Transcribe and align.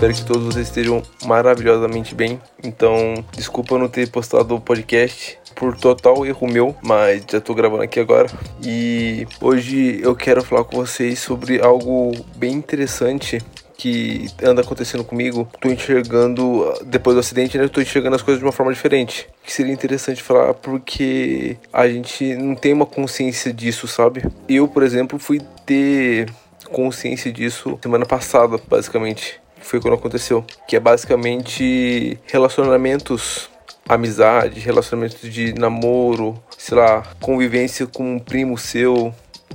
Espero 0.00 0.14
que 0.14 0.24
todos 0.24 0.44
vocês 0.44 0.66
estejam 0.66 1.02
maravilhosamente 1.26 2.14
bem. 2.14 2.40
Então, 2.64 3.22
desculpa 3.32 3.76
não 3.76 3.86
ter 3.86 4.08
postado 4.08 4.54
o 4.54 4.58
podcast 4.58 5.38
por 5.54 5.76
total 5.76 6.24
erro 6.24 6.50
meu, 6.50 6.74
mas 6.82 7.22
já 7.30 7.38
tô 7.38 7.54
gravando 7.54 7.82
aqui 7.82 8.00
agora. 8.00 8.26
E 8.64 9.26
hoje 9.42 10.00
eu 10.02 10.16
quero 10.16 10.42
falar 10.42 10.64
com 10.64 10.78
vocês 10.78 11.18
sobre 11.18 11.60
algo 11.60 12.12
bem 12.34 12.52
interessante 12.54 13.42
que 13.76 14.26
anda 14.42 14.62
acontecendo 14.62 15.04
comigo, 15.04 15.46
tô 15.60 15.68
enxergando, 15.68 16.72
depois 16.86 17.14
do 17.14 17.20
acidente, 17.20 17.58
né, 17.58 17.68
tô 17.68 17.82
enxergando 17.82 18.16
as 18.16 18.22
coisas 18.22 18.38
de 18.38 18.46
uma 18.46 18.52
forma 18.52 18.72
diferente. 18.72 19.28
Que 19.44 19.52
seria 19.52 19.70
interessante 19.70 20.22
falar 20.22 20.54
porque 20.54 21.58
a 21.70 21.86
gente 21.86 22.34
não 22.36 22.54
tem 22.54 22.72
uma 22.72 22.86
consciência 22.86 23.52
disso, 23.52 23.86
sabe? 23.86 24.22
Eu, 24.48 24.66
por 24.66 24.82
exemplo, 24.82 25.18
fui 25.18 25.42
ter 25.66 26.32
consciência 26.72 27.30
disso 27.30 27.78
semana 27.82 28.06
passada, 28.06 28.58
basicamente. 28.66 29.38
Foi 29.70 29.80
quando 29.80 29.94
aconteceu. 29.94 30.44
Que 30.66 30.74
é 30.74 30.80
basicamente 30.80 32.18
relacionamentos 32.26 33.48
amizade, 33.88 34.58
relacionamentos 34.58 35.32
de 35.32 35.52
namoro, 35.52 36.36
sei 36.58 36.76
lá, 36.76 37.02
convivência 37.20 37.86
com 37.86 38.16
um 38.16 38.18
primo 38.18 38.58
seu, 38.58 39.14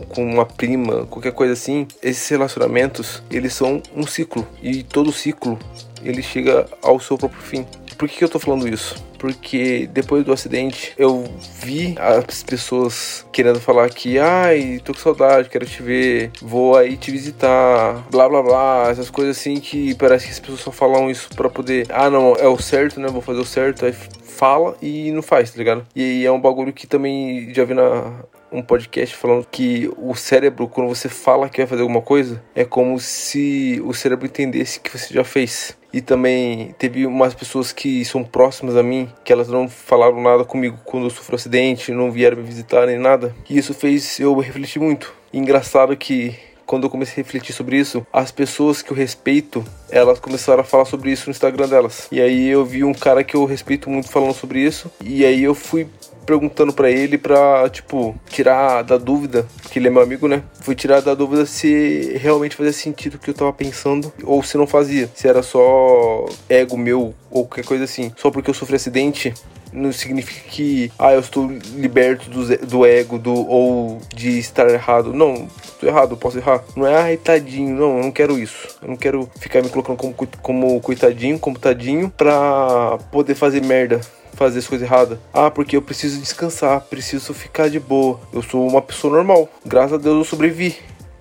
com 0.10 0.24
uma 0.24 0.46
prima, 0.46 1.06
qualquer 1.06 1.34
coisa 1.34 1.52
assim, 1.52 1.86
esses 2.02 2.28
relacionamentos, 2.30 3.24
eles 3.30 3.54
são 3.54 3.84
um 3.94 4.08
ciclo 4.08 4.48
e 4.62 4.84
todo 4.84 5.12
ciclo 5.12 5.60
ele 6.02 6.22
chega 6.22 6.66
ao 6.82 6.98
seu 6.98 7.18
próprio 7.18 7.42
fim. 7.42 7.66
Por 7.98 8.08
que, 8.08 8.18
que 8.18 8.24
eu 8.24 8.30
tô 8.30 8.40
falando 8.40 8.68
isso? 8.70 8.96
Porque 9.26 9.90
depois 9.92 10.24
do 10.24 10.32
acidente 10.32 10.94
eu 11.00 11.24
vi 11.64 11.96
as 11.98 12.44
pessoas 12.44 13.26
querendo 13.32 13.60
falar 13.60 13.90
que, 13.90 14.20
ai, 14.20 14.80
tô 14.86 14.94
com 14.94 15.00
saudade, 15.00 15.50
quero 15.50 15.66
te 15.66 15.82
ver, 15.82 16.30
vou 16.40 16.78
aí 16.78 16.96
te 16.96 17.10
visitar, 17.10 18.06
blá 18.12 18.30
blá 18.30 18.44
blá, 18.44 18.88
essas 18.92 19.10
coisas 19.10 19.36
assim 19.36 19.60
que 19.60 19.96
parece 19.96 20.28
que 20.28 20.32
as 20.32 20.40
pessoas 20.40 20.60
só 20.60 20.72
falam 20.72 21.10
isso 21.10 21.28
para 21.36 21.50
poder, 21.50 21.88
ah 21.90 22.08
não, 22.08 22.36
é 22.36 22.48
o 22.48 22.60
certo, 22.60 23.00
né? 23.00 23.08
Vou 23.08 23.20
fazer 23.20 23.40
o 23.40 23.46
certo, 23.46 23.84
aí 23.84 23.94
fala 23.94 24.78
e 24.80 25.10
não 25.12 25.24
faz, 25.24 25.50
tá 25.50 25.58
ligado? 25.58 25.84
E 25.96 26.04
aí 26.04 26.26
é 26.28 26.32
um 26.32 26.40
bagulho 26.40 26.72
que 26.72 26.86
também 26.86 27.52
já 27.52 27.64
vi 27.64 27.74
na, 27.74 28.14
um 28.52 28.62
podcast 28.62 29.16
falando 29.16 29.48
que 29.50 29.92
o 29.98 30.14
cérebro, 30.14 30.68
quando 30.68 30.88
você 30.88 31.10
fala 31.10 31.50
que 31.50 31.58
vai 31.58 31.68
fazer 31.68 31.82
alguma 31.82 32.02
coisa, 32.02 32.42
é 32.54 32.64
como 32.64 33.00
se 33.00 33.82
o 33.84 33.92
cérebro 33.92 34.28
entendesse 34.28 34.80
que 34.80 34.96
você 34.96 35.12
já 35.12 35.24
fez. 35.24 35.76
E 35.96 36.02
também 36.02 36.76
teve 36.78 37.06
umas 37.06 37.34
pessoas 37.34 37.72
que 37.72 38.04
são 38.04 38.22
próximas 38.22 38.76
a 38.76 38.84
mim, 38.84 39.10
que 39.24 39.32
elas 39.32 39.48
não 39.48 39.70
falaram 39.70 40.22
nada 40.22 40.44
comigo 40.44 40.78
quando 40.84 41.06
eu 41.06 41.10
sofri 41.10 41.34
um 41.34 41.38
acidente, 41.38 41.94
não 41.94 42.12
vieram 42.12 42.36
me 42.36 42.44
visitar 42.44 42.86
nem 42.86 43.00
nada. 43.00 43.34
E 43.50 43.58
isso 43.58 43.74
fez 43.74 44.20
eu 44.20 44.38
refletir 44.38 44.78
muito. 44.78 45.14
E 45.32 45.40
engraçado 45.40 45.96
que 45.96 46.36
quando 46.66 46.84
eu 46.84 46.90
comecei 46.90 47.22
a 47.22 47.24
refletir 47.24 47.54
sobre 47.54 47.78
isso, 47.78 48.06
as 48.12 48.30
pessoas 48.30 48.82
que 48.82 48.92
eu 48.92 48.98
respeito, 48.98 49.64
elas 49.90 50.20
começaram 50.20 50.60
a 50.60 50.66
falar 50.66 50.84
sobre 50.84 51.12
isso 51.12 51.28
no 51.28 51.32
Instagram 51.32 51.70
delas. 51.70 52.10
E 52.12 52.20
aí 52.20 52.46
eu 52.46 52.66
vi 52.66 52.84
um 52.84 52.94
cara 52.94 53.24
que 53.24 53.38
eu 53.38 53.46
respeito 53.46 53.90
muito 53.90 54.10
falando 54.10 54.34
sobre 54.34 54.60
isso, 54.60 54.92
e 55.02 55.24
aí 55.24 55.44
eu 55.46 55.56
fui 55.56 55.88
perguntando 56.26 56.74
para 56.74 56.90
ele 56.90 57.18
pra, 57.18 57.70
tipo, 57.70 58.16
tirar 58.30 58.82
da 58.82 58.98
dúvida, 58.98 59.46
que 59.70 59.80
ele 59.80 59.88
é 59.88 59.92
meu 59.92 60.02
amigo, 60.02 60.28
né? 60.28 60.44
Fui 60.62 60.76
tirar 60.76 61.02
da 61.02 61.14
dúvida 61.14 61.46
se 61.46 62.18
realmente 62.20 62.56
fazia 62.56 62.74
sentido 62.74 63.16
o 63.16 63.20
que 63.20 63.30
eu 63.30 63.34
tava 63.34 63.54
pensando 63.54 64.12
ou 64.24 64.42
se 64.44 64.58
não 64.58 64.68
fazia. 64.68 65.10
Se 65.14 65.28
era 65.28 65.44
só 65.44 66.26
ego 66.50 66.78
meu 66.78 67.14
ou 67.30 67.46
qualquer 67.46 67.66
coisa 67.66 67.84
assim. 67.84 68.12
Só 68.18 68.32
porque 68.32 68.50
eu 68.50 68.54
sofri 68.54 68.76
acidente, 68.76 69.34
não 69.76 69.92
significa 69.92 70.50
que 70.50 70.92
ah, 70.98 71.14
eu 71.14 71.20
estou 71.20 71.52
liberto 71.76 72.30
do, 72.30 72.58
do 72.66 72.86
ego 72.86 73.20
do, 73.20 73.34
ou 73.34 74.00
de 74.14 74.40
estar 74.40 74.70
errado. 74.70 75.14
Não, 75.14 75.48
estou 75.64 75.90
errado, 75.90 76.18
posso 76.18 76.38
errar. 76.38 76.64
Não 76.76 76.88
é 76.88 76.96
ai, 76.96 77.18
tadinho, 77.18 77.76
não, 77.76 77.98
eu 77.98 78.04
não 78.04 78.12
quero 78.12 78.40
isso. 78.40 78.78
Eu 78.82 78.88
não 78.88 78.96
quero 78.96 79.30
ficar 79.40 79.62
me 79.62 79.70
colocando 79.70 79.98
como, 79.98 80.16
como 80.42 80.82
coitadinho, 80.82 81.38
como 81.38 81.60
tadinho, 81.60 82.10
pra 82.10 82.98
poder 83.12 83.36
fazer 83.36 83.62
merda 83.62 84.02
fazer 84.36 84.60
as 84.60 84.68
coisas 84.68 84.88
erradas. 84.88 85.18
Ah, 85.34 85.50
porque 85.50 85.76
eu 85.76 85.82
preciso 85.82 86.20
descansar, 86.20 86.82
preciso 86.82 87.34
ficar 87.34 87.70
de 87.70 87.80
boa. 87.80 88.20
Eu 88.34 88.42
sou 88.42 88.68
uma 88.68 88.82
pessoa 88.82 89.14
normal. 89.14 89.50
Graças 89.66 89.94
a 89.94 89.98
Deus 89.98 90.18
eu 90.18 90.24
sobrevivi. 90.24 90.78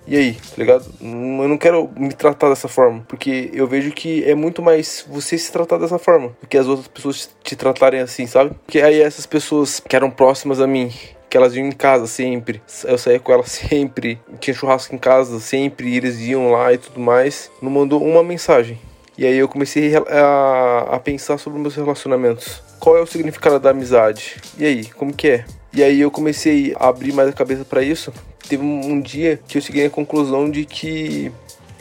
E 0.07 0.15
aí, 0.15 0.33
tá 0.33 0.55
ligado? 0.57 0.85
Eu 1.01 1.47
não 1.47 1.57
quero 1.57 1.89
me 1.97 2.13
tratar 2.13 2.49
dessa 2.49 2.67
forma, 2.67 3.03
porque 3.07 3.49
eu 3.53 3.65
vejo 3.65 3.91
que 3.91 4.23
é 4.23 4.35
muito 4.35 4.61
mais 4.61 5.03
você 5.09 5.35
se 5.35 5.51
tratar 5.51 5.79
dessa 5.79 5.97
forma 5.97 6.35
do 6.39 6.47
que 6.47 6.57
as 6.57 6.67
outras 6.67 6.87
pessoas 6.87 7.29
te 7.43 7.55
tratarem 7.55 7.99
assim, 8.01 8.27
sabe? 8.27 8.51
Porque 8.65 8.81
aí 8.81 9.01
essas 9.01 9.25
pessoas 9.25 9.79
que 9.79 9.95
eram 9.95 10.11
próximas 10.11 10.61
a 10.61 10.67
mim, 10.67 10.93
que 11.27 11.35
elas 11.35 11.55
iam 11.55 11.65
em 11.67 11.71
casa 11.71 12.05
sempre, 12.05 12.61
eu 12.83 12.97
saía 12.99 13.19
com 13.19 13.31
elas 13.31 13.49
sempre, 13.67 14.19
tinha 14.39 14.53
churrasco 14.53 14.93
em 14.93 14.99
casa 14.99 15.39
sempre, 15.39 15.95
eles 15.95 16.19
iam 16.19 16.51
lá 16.51 16.71
e 16.71 16.77
tudo 16.77 16.99
mais, 16.99 17.49
não 17.59 17.71
mandou 17.71 18.03
uma 18.03 18.23
mensagem. 18.23 18.79
E 19.17 19.25
aí 19.25 19.37
eu 19.37 19.47
comecei 19.47 19.93
a, 19.95 20.87
a 20.91 20.99
pensar 20.99 21.37
sobre 21.37 21.59
meus 21.59 21.75
relacionamentos. 21.75 22.61
Qual 22.79 22.97
é 22.97 23.01
o 23.01 23.05
significado 23.05 23.59
da 23.59 23.69
amizade? 23.69 24.35
E 24.57 24.65
aí, 24.65 24.85
como 24.85 25.13
que 25.13 25.29
é? 25.29 25.45
E 25.73 25.81
aí 25.83 26.01
eu 26.01 26.11
comecei 26.11 26.75
a 26.77 26.87
abrir 26.87 27.13
mais 27.13 27.29
a 27.29 27.33
cabeça 27.33 27.63
para 27.63 27.81
isso. 27.81 28.13
Teve 28.47 28.63
um, 28.63 29.01
dia 29.01 29.39
que 29.47 29.57
eu 29.57 29.61
cheguei 29.61 29.85
à 29.85 29.89
conclusão 29.89 30.49
de 30.49 30.65
que 30.65 31.31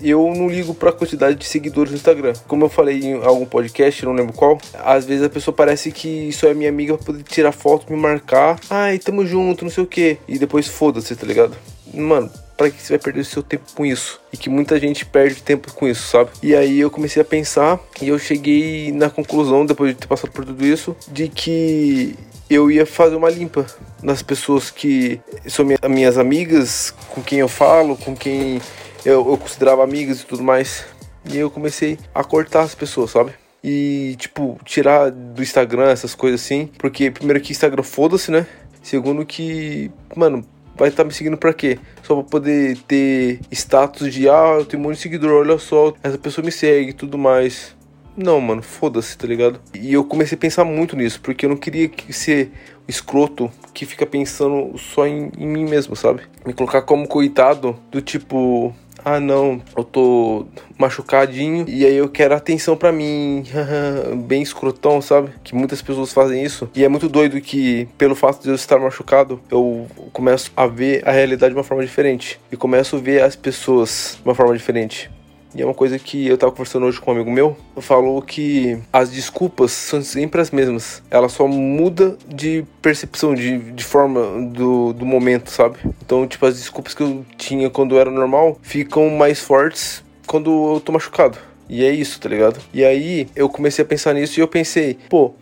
eu 0.03 0.33
não 0.35 0.49
ligo 0.49 0.75
pra 0.75 0.93
quantidade 0.93 1.37
de 1.37 1.45
seguidores 1.45 1.91
no 1.91 1.97
Instagram. 1.97 2.33
Como 2.49 2.65
eu 2.65 2.69
falei 2.69 3.01
em 3.01 3.23
algum 3.23 3.45
podcast, 3.45 4.05
não 4.05 4.13
lembro 4.13 4.33
qual, 4.33 4.59
às 4.83 5.05
vezes 5.05 5.25
a 5.25 5.29
pessoa 5.29 5.55
parece 5.55 5.93
que 5.93 6.33
só 6.33 6.49
é 6.49 6.55
minha 6.55 6.69
amiga 6.69 6.97
pra 6.97 7.07
poder 7.07 7.23
tirar 7.25 7.53
foto, 7.53 7.93
me 7.93 7.99
marcar. 7.99 8.59
Ai, 8.71 8.99
tamo 8.99 9.27
junto, 9.27 9.65
não 9.65 9.71
sei 9.71 9.85
o 9.85 9.87
que. 9.87 10.19
E 10.27 10.39
depois 10.39 10.67
foda-se, 10.67 11.15
tá 11.15 11.27
ligado? 11.27 11.57
Mano, 11.93 12.31
para 12.57 12.71
que 12.71 12.81
você 12.81 12.95
vai 12.95 12.99
perder 12.99 13.21
o 13.21 13.25
seu 13.25 13.43
tempo 13.43 13.65
com 13.75 13.85
isso? 13.85 14.21
E 14.33 14.37
que 14.37 14.49
muita 14.49 14.79
gente 14.79 15.05
perde 15.05 15.43
tempo 15.43 15.73
com 15.73 15.89
isso, 15.89 16.09
sabe? 16.09 16.31
E 16.43 16.55
aí 16.55 16.81
eu 16.81 16.91
comecei 16.91 17.21
a 17.21 17.25
pensar 17.25 17.81
e 18.01 18.09
eu 18.09 18.19
cheguei 18.19 18.93
na 18.93 19.11
conclusão, 19.11 19.67
depois 19.67 19.93
de 19.93 20.01
ter 20.01 20.07
passado 20.07 20.31
por 20.31 20.45
tudo 20.45 20.65
isso, 20.65 20.97
de 21.09 21.29
que 21.29 22.17
eu 22.49 22.71
ia 22.71 22.85
fazer 22.85 23.17
uma 23.17 23.31
limpa 23.31 23.67
nas 24.03 24.23
pessoas 24.23 24.71
que 24.71 25.21
são 25.47 25.67
minhas 25.89 26.19
amigas, 26.19 26.95
com 27.09 27.23
quem 27.23 27.39
eu 27.41 27.49
falo, 27.49 27.97
com 27.97 28.15
quem 28.15 28.61
eu, 29.05 29.29
eu 29.29 29.37
considerava 29.39 29.83
amigas 29.83 30.21
e 30.21 30.27
tudo 30.27 30.43
mais. 30.43 30.85
E 31.25 31.39
eu 31.39 31.51
comecei 31.51 31.99
a 32.15 32.23
cortar 32.23 32.63
as 32.63 32.75
pessoas, 32.75 33.11
sabe? 33.11 33.33
E, 33.63 34.15
tipo, 34.19 34.59
tirar 34.63 35.11
do 35.11 35.43
Instagram 35.43 35.91
essas 35.91 36.15
coisas 36.15 36.43
assim. 36.43 36.69
Porque, 36.79 37.11
primeiro, 37.11 37.41
que 37.41 37.53
Instagram 37.53 37.83
foda-se, 37.83 38.31
né? 38.31 38.47
Segundo, 38.83 39.25
que, 39.25 39.91
mano, 40.15 40.45
vai 40.77 40.89
estar 40.89 41.03
tá 41.03 41.07
me 41.07 41.13
seguindo 41.15 41.37
pra 41.37 41.53
quê? 41.53 41.79
Só 42.03 42.15
pra 42.15 42.25
poder 42.25 42.77
ter 42.89 43.41
status 43.51 44.13
de, 44.13 44.29
ah, 44.29 44.57
eu 44.59 44.65
tenho 44.65 44.83
um 44.83 44.87
monte 44.87 44.97
de 44.97 45.03
seguidor, 45.03 45.33
olha 45.33 45.59
só, 45.59 45.93
essa 46.03 46.19
pessoa 46.19 46.45
me 46.45 46.53
segue 46.53 46.91
e 46.91 46.95
tudo 46.95 47.17
mais. 47.17 47.75
Não, 48.17 48.41
mano, 48.41 48.63
foda-se, 48.63 49.19
tá 49.19 49.27
ligado? 49.27 49.61
E 49.75 49.93
eu 49.93 50.05
comecei 50.05 50.37
a 50.37 50.41
pensar 50.41 50.65
muito 50.65 50.95
nisso, 50.95 51.21
porque 51.21 51.47
eu 51.47 51.51
não 51.51 51.57
queria 51.57 51.91
ser 52.11 52.53
escroto 52.87 53.51
que 53.73 53.85
fica 53.85 54.07
pensando 54.07 54.77
só 54.79 55.07
em, 55.07 55.33
em 55.37 55.47
mim 55.47 55.65
mesmo, 55.65 55.97
sabe? 55.97 56.23
Me 56.47 56.53
colocar 56.53 56.83
como 56.83 57.09
coitado 57.09 57.77
do 57.91 58.01
tipo, 58.01 58.73
ah 59.05 59.21
não, 59.21 59.61
eu 59.77 59.85
tô 59.85 60.47
machucadinho 60.79 61.65
e 61.69 61.85
aí 61.85 61.97
eu 61.97 62.09
quero 62.09 62.35
atenção 62.35 62.77
para 62.77 62.93
mim, 62.93 63.45
bem 64.27 64.43
escrotão, 64.43 65.01
sabe? 65.01 65.31
Que 65.43 65.55
muitas 65.55 65.81
pessoas 65.81 66.13
fazem 66.13 66.43
isso. 66.43 66.69
E 66.75 66.85
é 66.85 66.89
muito 66.89 67.09
doido 67.09 67.41
que, 67.41 67.89
pelo 67.97 68.15
fato 68.15 68.43
de 68.43 68.49
eu 68.49 68.55
estar 68.55 68.79
machucado, 68.79 69.41
eu 69.51 69.87
começo 70.13 70.53
a 70.57 70.67
ver 70.67 71.07
a 71.07 71.13
realidade 71.13 71.53
de 71.53 71.59
uma 71.59 71.65
forma 71.65 71.85
diferente 71.85 72.41
e 72.51 72.57
começo 72.57 72.97
a 72.97 72.99
ver 72.99 73.23
as 73.23 73.37
pessoas 73.37 74.19
de 74.21 74.29
uma 74.29 74.35
forma 74.35 74.57
diferente. 74.57 75.11
E 75.55 75.63
é 75.63 75.65
uma 75.65 75.75
coisa 75.75 75.99
que 76.01 76.27
eu 76.27 76.37
tava 76.37 76.51
conversando 76.51 76.85
hoje 76.85 77.01
com 77.01 77.13
um 77.13 77.15
amigo 77.15 77.31
meu, 77.31 77.57
falou 77.77 78.21
que 78.21 78.77
as 78.93 79.09
desculpas 79.09 79.71
são 79.71 80.03
sempre 80.03 80.41
as 80.41 80.51
mesmas. 80.51 81.01
Ela 81.09 81.29
só 81.29 81.47
muda 81.47 82.17
de 82.27 82.65
percepção, 82.83 83.35
de, 83.35 83.59
de 83.59 83.85
forma 83.85 84.49
do, 84.51 84.93
do 84.93 85.07
momento, 85.07 85.51
sabe? 85.51 85.79
Então, 86.05 86.27
tipo, 86.27 86.45
as 86.45 86.57
desculpas 86.57 86.93
que 86.93 87.03
eu 87.05 87.25
tinha 87.37 87.71
quando 87.71 87.97
era 87.97 88.11
normal 88.11 88.59
ficam 88.63 89.09
mais 89.11 89.39
fortes 89.39 90.03
quando 90.27 90.75
eu 90.75 90.81
tô 90.81 90.91
machucado. 90.91 91.39
E 91.69 91.85
é 91.85 91.91
isso, 91.91 92.21
tá 92.21 92.29
ligado? 92.29 92.61
E 92.73 92.85
aí 92.85 93.29
eu 93.37 93.49
comecei 93.49 93.85
a 93.85 93.87
pensar 93.87 94.13
nisso 94.13 94.41
e 94.41 94.43
eu 94.43 94.49
pensei, 94.49 94.99
pô, 95.09 95.35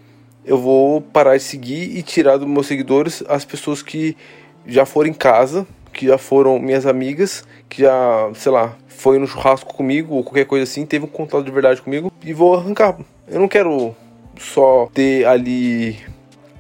eu 0.45 0.59
vou 0.59 1.01
parar 1.01 1.37
de 1.37 1.43
seguir 1.43 1.97
e 1.97 2.03
tirar 2.03 2.37
dos 2.37 2.47
meus 2.47 2.67
seguidores 2.67 3.25
as 3.29 3.45
pessoas 3.45 3.83
que 3.83 4.17
já 4.67 4.85
foram 4.85 5.09
em 5.11 5.15
casa, 5.15 5.67
que 5.93 6.07
já 6.07 6.19
foram 6.19 6.59
minhas 6.59 6.87
amigas, 6.87 7.45
que 7.69 7.83
já, 7.83 8.31
sei 8.35 8.53
lá, 8.53 8.77
foi 8.89 9.19
no 9.19 9.27
churrasco 9.27 9.75
comigo 9.75 10.15
ou 10.15 10.25
qualquer 10.25 10.47
coisa 10.47 10.65
assim, 10.65 10.87
teve 10.87 11.05
um 11.05 11.09
contato 11.09 11.45
de 11.45 11.51
verdade 11.51 11.83
comigo 11.83 12.13
e 12.25 12.33
vou 12.33 12.55
arrancar. 12.55 12.99
Eu 13.29 13.41
não 13.41 13.49
quero 13.49 13.95
só 14.39 14.89
ter 14.93 15.27
ali 15.27 15.97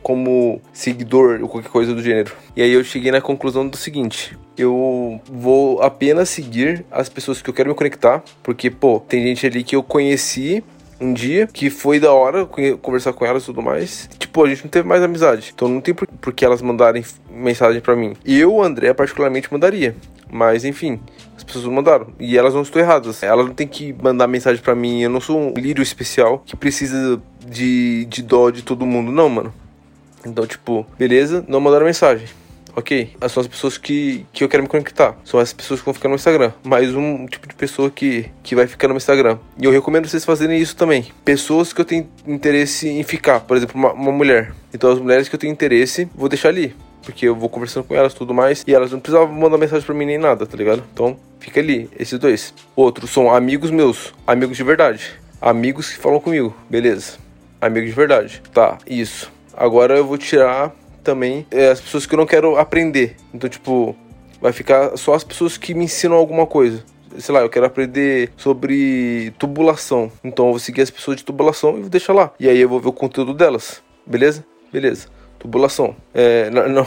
como 0.02 0.60
seguidor 0.72 1.40
ou 1.42 1.48
qualquer 1.48 1.70
coisa 1.70 1.94
do 1.94 2.02
gênero. 2.02 2.32
E 2.56 2.62
aí 2.62 2.72
eu 2.72 2.82
cheguei 2.82 3.10
na 3.12 3.20
conclusão 3.20 3.66
do 3.66 3.76
seguinte: 3.76 4.36
eu 4.56 5.20
vou 5.30 5.80
apenas 5.80 6.28
seguir 6.28 6.84
as 6.90 7.08
pessoas 7.08 7.40
que 7.40 7.48
eu 7.48 7.54
quero 7.54 7.70
me 7.70 7.74
conectar, 7.74 8.22
porque 8.42 8.70
pô, 8.70 9.00
tem 9.00 9.22
gente 9.26 9.46
ali 9.46 9.62
que 9.62 9.76
eu 9.76 9.82
conheci 9.82 10.62
um 11.02 11.12
dia 11.12 11.46
que 11.46 11.68
foi 11.68 11.98
da 11.98 12.12
hora 12.12 12.46
conversar 12.80 13.12
com 13.12 13.26
elas 13.26 13.42
e 13.42 13.46
tudo 13.46 13.60
mais. 13.60 14.08
Tipo, 14.18 14.44
a 14.44 14.48
gente 14.48 14.64
não 14.64 14.70
teve 14.70 14.86
mais 14.86 15.02
amizade. 15.02 15.52
Então 15.54 15.68
não 15.68 15.80
tem 15.80 15.92
por, 15.94 16.32
que 16.32 16.44
elas 16.44 16.62
mandarem 16.62 17.04
mensagem 17.30 17.80
para 17.80 17.96
mim. 17.96 18.14
Eu, 18.24 18.62
André, 18.62 18.94
particularmente 18.94 19.52
mandaria. 19.52 19.96
Mas 20.30 20.64
enfim, 20.64 21.00
as 21.36 21.42
pessoas 21.42 21.66
mandaram. 21.66 22.08
E 22.18 22.38
elas 22.38 22.54
não 22.54 22.62
estão 22.62 22.80
erradas. 22.80 23.22
Elas 23.22 23.46
não 23.46 23.54
tem 23.54 23.66
que 23.66 23.92
mandar 23.92 24.26
mensagem 24.26 24.62
para 24.62 24.74
mim. 24.74 25.02
Eu 25.02 25.10
não 25.10 25.20
sou 25.20 25.38
um 25.38 25.52
lírio 25.54 25.82
especial 25.82 26.42
que 26.46 26.56
precisa 26.56 27.20
de, 27.46 28.06
de 28.06 28.22
dó 28.22 28.50
de 28.50 28.62
todo 28.62 28.86
mundo. 28.86 29.10
Não, 29.10 29.28
mano. 29.28 29.52
Então, 30.24 30.46
tipo, 30.46 30.86
beleza, 30.96 31.44
não 31.48 31.60
mandaram 31.60 31.84
mensagem. 31.84 32.26
Ok, 32.74 33.16
são 33.28 33.40
as 33.40 33.46
pessoas 33.46 33.76
que, 33.76 34.24
que 34.32 34.42
eu 34.42 34.48
quero 34.48 34.62
me 34.62 34.68
conectar. 34.68 35.14
São 35.24 35.38
as 35.38 35.52
pessoas 35.52 35.80
que 35.80 35.84
vão 35.84 35.94
ficar 35.94 36.08
no 36.08 36.14
Instagram. 36.14 36.52
Mais 36.64 36.94
um 36.94 37.26
tipo 37.26 37.46
de 37.46 37.54
pessoa 37.54 37.90
que, 37.90 38.26
que 38.42 38.54
vai 38.54 38.66
ficar 38.66 38.88
no 38.88 38.96
Instagram. 38.96 39.38
E 39.58 39.64
eu 39.64 39.70
recomendo 39.70 40.08
vocês 40.08 40.24
fazerem 40.24 40.58
isso 40.58 40.74
também. 40.74 41.06
Pessoas 41.24 41.72
que 41.72 41.80
eu 41.80 41.84
tenho 41.84 42.08
interesse 42.26 42.88
em 42.88 43.02
ficar. 43.02 43.40
Por 43.40 43.56
exemplo, 43.56 43.78
uma, 43.78 43.92
uma 43.92 44.12
mulher. 44.12 44.54
Então, 44.72 44.90
as 44.90 44.98
mulheres 44.98 45.28
que 45.28 45.34
eu 45.34 45.38
tenho 45.38 45.52
interesse, 45.52 46.08
vou 46.14 46.28
deixar 46.28 46.48
ali 46.48 46.74
porque 47.02 47.26
eu 47.26 47.34
vou 47.34 47.48
conversando 47.48 47.84
com 47.84 47.94
elas 47.94 48.14
tudo 48.14 48.32
mais 48.32 48.62
e 48.66 48.72
elas 48.72 48.92
não 48.92 49.00
precisavam 49.00 49.34
mandar 49.34 49.58
mensagem 49.58 49.84
para 49.84 49.94
mim 49.94 50.06
nem 50.06 50.18
nada, 50.18 50.46
tá 50.46 50.56
ligado? 50.56 50.82
Então, 50.92 51.16
fica 51.40 51.60
ali, 51.60 51.90
esses 51.98 52.18
dois. 52.18 52.54
Outros 52.76 53.10
são 53.10 53.34
amigos 53.34 53.70
meus, 53.70 54.14
amigos 54.26 54.56
de 54.56 54.62
verdade. 54.62 55.12
Amigos 55.40 55.90
que 55.90 55.98
falam 55.98 56.20
comigo, 56.20 56.56
beleza. 56.70 57.18
Amigos 57.60 57.90
de 57.90 57.96
verdade. 57.96 58.42
Tá, 58.52 58.78
isso. 58.86 59.30
Agora 59.54 59.96
eu 59.96 60.06
vou 60.06 60.16
tirar 60.16 60.74
também 61.02 61.46
é, 61.50 61.70
as 61.70 61.80
pessoas 61.80 62.06
que 62.06 62.14
eu 62.14 62.18
não 62.18 62.26
quero 62.26 62.56
aprender. 62.56 63.16
Então, 63.34 63.48
tipo, 63.48 63.96
vai 64.40 64.52
ficar 64.52 64.96
só 64.96 65.14
as 65.14 65.22
pessoas 65.22 65.56
que 65.56 65.72
me 65.72 65.84
ensinam 65.84 66.16
alguma 66.16 66.46
coisa. 66.46 66.84
Sei 67.18 67.34
lá, 67.34 67.42
eu 67.42 67.50
quero 67.50 67.66
aprender 67.66 68.32
sobre 68.36 69.32
tubulação. 69.38 70.10
Então 70.24 70.46
eu 70.46 70.50
vou 70.52 70.58
seguir 70.58 70.82
as 70.82 70.90
pessoas 70.90 71.18
de 71.18 71.24
tubulação 71.24 71.76
e 71.76 71.80
vou 71.82 71.90
deixar 71.90 72.12
lá. 72.12 72.32
E 72.40 72.48
aí 72.48 72.58
eu 72.58 72.68
vou 72.68 72.80
ver 72.80 72.88
o 72.88 72.92
conteúdo 72.92 73.34
delas. 73.34 73.82
Beleza? 74.06 74.44
Beleza. 74.72 75.08
Tubulação. 75.38 75.94
É, 76.14 76.48
não, 76.50 76.68
não, 76.68 76.84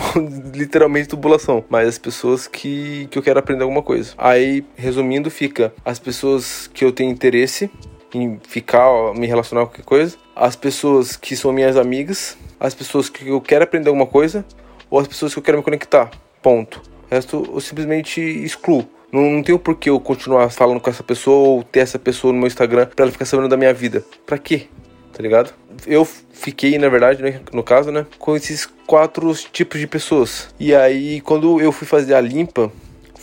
literalmente 0.54 1.08
tubulação, 1.08 1.64
mas 1.70 1.88
as 1.88 1.98
pessoas 1.98 2.48
que, 2.48 3.08
que 3.12 3.18
eu 3.18 3.24
quero 3.24 3.40
aprender 3.40 3.64
alguma 3.64 3.84
coisa. 3.84 4.14
Aí, 4.18 4.66
resumindo, 4.76 5.30
fica 5.30 5.74
as 5.86 6.00
pessoas 6.00 6.68
que 6.74 6.84
eu 6.84 6.92
tenho 6.92 7.12
interesse 7.12 7.70
em 8.14 8.40
ficar, 8.48 9.14
me 9.14 9.28
relacionar 9.28 9.62
com 9.62 9.68
qualquer 9.68 9.84
coisa, 9.84 10.18
as 10.36 10.56
pessoas 10.56 11.16
que 11.16 11.36
são 11.36 11.52
minhas 11.52 11.76
amigas, 11.76 12.38
as 12.66 12.74
pessoas 12.74 13.10
que 13.10 13.28
eu 13.28 13.40
quero 13.40 13.64
aprender 13.64 13.90
alguma 13.90 14.08
coisa 14.08 14.46
ou 14.90 15.00
as 15.00 15.08
pessoas 15.08 15.34
que 15.34 15.40
eu 15.40 15.44
quero 15.44 15.58
me 15.58 15.64
conectar. 15.64 16.12
Ponto. 16.42 16.82
O 17.10 17.14
resto 17.14 17.50
eu 17.54 17.60
simplesmente 17.60 18.20
excluo. 18.20 18.88
Não, 19.12 19.22
não 19.22 19.44
tenho 19.44 19.60
por 19.60 19.76
que 19.76 19.90
eu 19.90 20.00
continuar 20.00 20.50
falando 20.50 20.80
com 20.80 20.90
essa 20.90 21.04
pessoa 21.04 21.48
ou 21.48 21.64
ter 21.64 21.80
essa 21.80 22.00
pessoa 22.00 22.34
no 22.34 22.40
meu 22.40 22.48
Instagram 22.48 22.88
pra 22.88 23.06
ela 23.06 23.12
ficar 23.12 23.26
sabendo 23.26 23.50
da 23.50 23.58
minha 23.58 23.74
vida. 23.74 24.04
Pra 24.26 24.38
quê? 24.38 24.68
Tá 25.14 25.24
ligado? 25.24 25.54
Eu 25.88 26.04
fiquei, 26.04 26.78
na 26.78 26.90
verdade, 26.90 27.24
né, 27.24 27.40
no 27.54 27.64
caso, 27.64 27.92
né, 27.92 28.06
com 28.20 28.36
esses 28.36 28.68
quatro 28.86 29.34
tipos 29.54 29.80
de 29.80 29.88
pessoas. 29.88 30.54
E 30.60 30.76
aí, 30.76 31.22
quando 31.22 31.62
eu 31.62 31.72
fui 31.72 31.88
fazer 31.88 32.14
a 32.14 32.20
limpa, 32.20 32.70